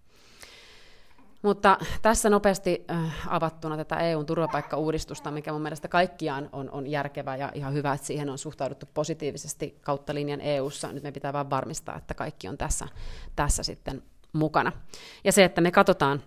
Mutta 1.41 1.77
tässä 2.01 2.29
nopeasti 2.29 2.85
avattuna 3.27 3.77
tätä 3.77 3.95
EUn 3.95 4.25
turvapaikkauudistusta, 4.25 5.31
mikä 5.31 5.51
mun 5.51 5.61
mielestä 5.61 5.87
kaikkiaan 5.87 6.49
on, 6.51 6.69
on 6.69 6.87
järkevää 6.87 7.35
ja 7.35 7.51
ihan 7.53 7.73
hyvä, 7.73 7.93
että 7.93 8.07
siihen 8.07 8.29
on 8.29 8.37
suhtauduttu 8.37 8.85
positiivisesti 8.93 9.77
kautta 9.81 10.13
linjan 10.13 10.41
EUssa. 10.41 10.93
Nyt 10.93 11.03
me 11.03 11.11
pitää 11.11 11.33
vain 11.33 11.49
varmistaa, 11.49 11.97
että 11.97 12.13
kaikki 12.13 12.47
on 12.47 12.57
tässä, 12.57 12.87
tässä 13.35 13.63
sitten 13.63 14.03
mukana. 14.33 14.71
Ja 15.23 15.31
se, 15.31 15.43
että 15.43 15.61
me 15.61 15.71
katsotaan 15.71 16.21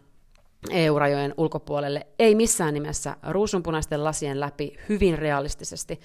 EU-rajojen 0.71 1.35
ulkopuolelle, 1.37 2.07
ei 2.19 2.35
missään 2.35 2.75
nimessä 2.75 3.17
ruusunpunaisten 3.23 4.05
lasien 4.05 4.41
läpi 4.41 4.77
hyvin 4.89 5.19
realistisesti. 5.19 6.01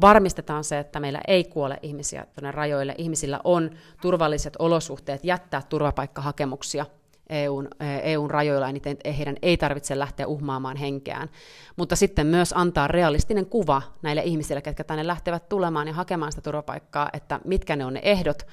Varmistetaan 0.00 0.64
se, 0.64 0.78
että 0.78 1.00
meillä 1.00 1.20
ei 1.28 1.44
kuole 1.44 1.78
ihmisiä 1.82 2.26
tuonne 2.34 2.50
rajoille. 2.50 2.94
Ihmisillä 2.98 3.40
on 3.44 3.70
turvalliset 4.02 4.56
olosuhteet 4.58 5.24
jättää 5.24 5.62
turvapaikkahakemuksia 5.68 6.86
EUn, 7.28 7.68
EUn 8.02 8.30
rajoilla, 8.30 8.72
niin 8.72 8.82
heidän 9.18 9.36
ei 9.42 9.56
tarvitse 9.56 9.98
lähteä 9.98 10.26
uhmaamaan 10.26 10.76
henkeään. 10.76 11.30
Mutta 11.76 11.96
sitten 11.96 12.26
myös 12.26 12.52
antaa 12.56 12.88
realistinen 12.88 13.46
kuva 13.46 13.82
näille 14.02 14.22
ihmisille, 14.22 14.62
ketkä 14.62 14.84
tänne 14.84 15.06
lähtevät 15.06 15.48
tulemaan 15.48 15.88
ja 15.88 15.94
hakemaan 15.94 16.32
sitä 16.32 16.42
turvapaikkaa, 16.42 17.10
että 17.12 17.40
mitkä 17.44 17.76
ne 17.76 17.84
on 17.84 17.94
ne 17.94 18.00
ehdot, 18.02 18.46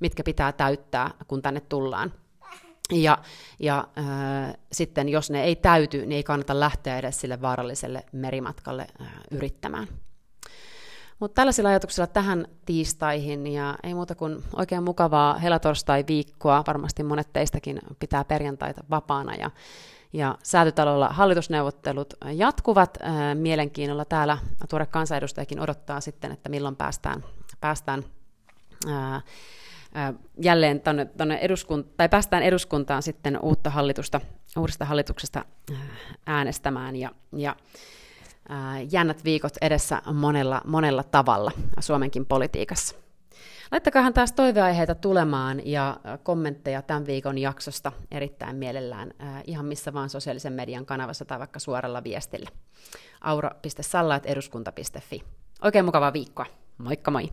mitkä 0.00 0.22
pitää 0.22 0.52
täyttää, 0.52 1.10
kun 1.28 1.42
tänne 1.42 1.60
tullaan. 1.60 2.12
Ja, 2.92 3.18
ja 3.58 3.88
äh, 3.98 4.54
sitten 4.72 5.08
jos 5.08 5.30
ne 5.30 5.44
ei 5.44 5.56
täyty, 5.56 5.98
niin 5.98 6.12
ei 6.12 6.22
kannata 6.22 6.60
lähteä 6.60 6.98
edes 6.98 7.20
sille 7.20 7.40
vaaralliselle 7.40 8.04
merimatkalle 8.12 8.86
äh, 9.00 9.08
yrittämään. 9.30 9.88
Mutta 11.20 11.34
tällaisilla 11.34 11.68
ajatuksilla 11.68 12.06
tähän 12.06 12.46
tiistaihin 12.66 13.46
ja 13.46 13.78
ei 13.82 13.94
muuta 13.94 14.14
kuin 14.14 14.42
oikein 14.56 14.82
mukavaa 14.82 15.38
helatorstai-viikkoa. 15.38 16.64
Varmasti 16.66 17.02
monet 17.02 17.32
teistäkin 17.32 17.78
pitää 17.98 18.24
perjantaita 18.24 18.84
vapaana 18.90 19.34
ja, 19.34 19.50
ja 20.12 20.38
säätytalolla 20.42 21.08
hallitusneuvottelut 21.08 22.14
jatkuvat. 22.32 22.98
Mielenkiinnolla 23.34 24.04
täällä 24.04 24.38
tuore 24.68 24.86
kansanedustajakin 24.86 25.60
odottaa 25.60 26.00
sitten, 26.00 26.32
että 26.32 26.48
milloin 26.48 26.76
päästään, 26.76 27.24
päästään 27.60 28.04
ää, 28.88 29.22
jälleen 30.42 30.80
tonne, 30.80 31.04
tonne 31.04 31.40
eduskunt- 31.42 31.88
tai 31.96 32.08
päästään 32.08 32.42
eduskuntaan 32.42 33.02
sitten 33.02 33.38
uutta 33.42 33.70
hallitusta, 33.70 34.20
uudesta 34.58 34.84
hallituksesta 34.84 35.44
äänestämään 36.26 36.96
ja, 36.96 37.10
ja 37.36 37.56
jännät 38.90 39.24
viikot 39.24 39.52
edessä 39.60 40.02
monella, 40.12 40.60
monella 40.66 41.02
tavalla 41.02 41.52
Suomenkin 41.80 42.26
politiikassa. 42.26 42.96
Laittakahan 43.72 44.12
taas 44.14 44.32
toiveaiheita 44.32 44.94
tulemaan 44.94 45.66
ja 45.66 46.00
kommentteja 46.22 46.82
tämän 46.82 47.06
viikon 47.06 47.38
jaksosta 47.38 47.92
erittäin 48.10 48.56
mielellään 48.56 49.10
ihan 49.46 49.66
missä 49.66 49.92
vaan 49.92 50.10
sosiaalisen 50.10 50.52
median 50.52 50.86
kanavassa 50.86 51.24
tai 51.24 51.38
vaikka 51.38 51.58
suoralla 51.58 52.04
viestillä. 52.04 52.50
aura.sallaat 53.20 54.26
eduskunta.fi. 54.26 55.22
Oikein 55.62 55.84
mukavaa 55.84 56.12
viikkoa. 56.12 56.46
Moikka 56.78 57.10
moi! 57.10 57.32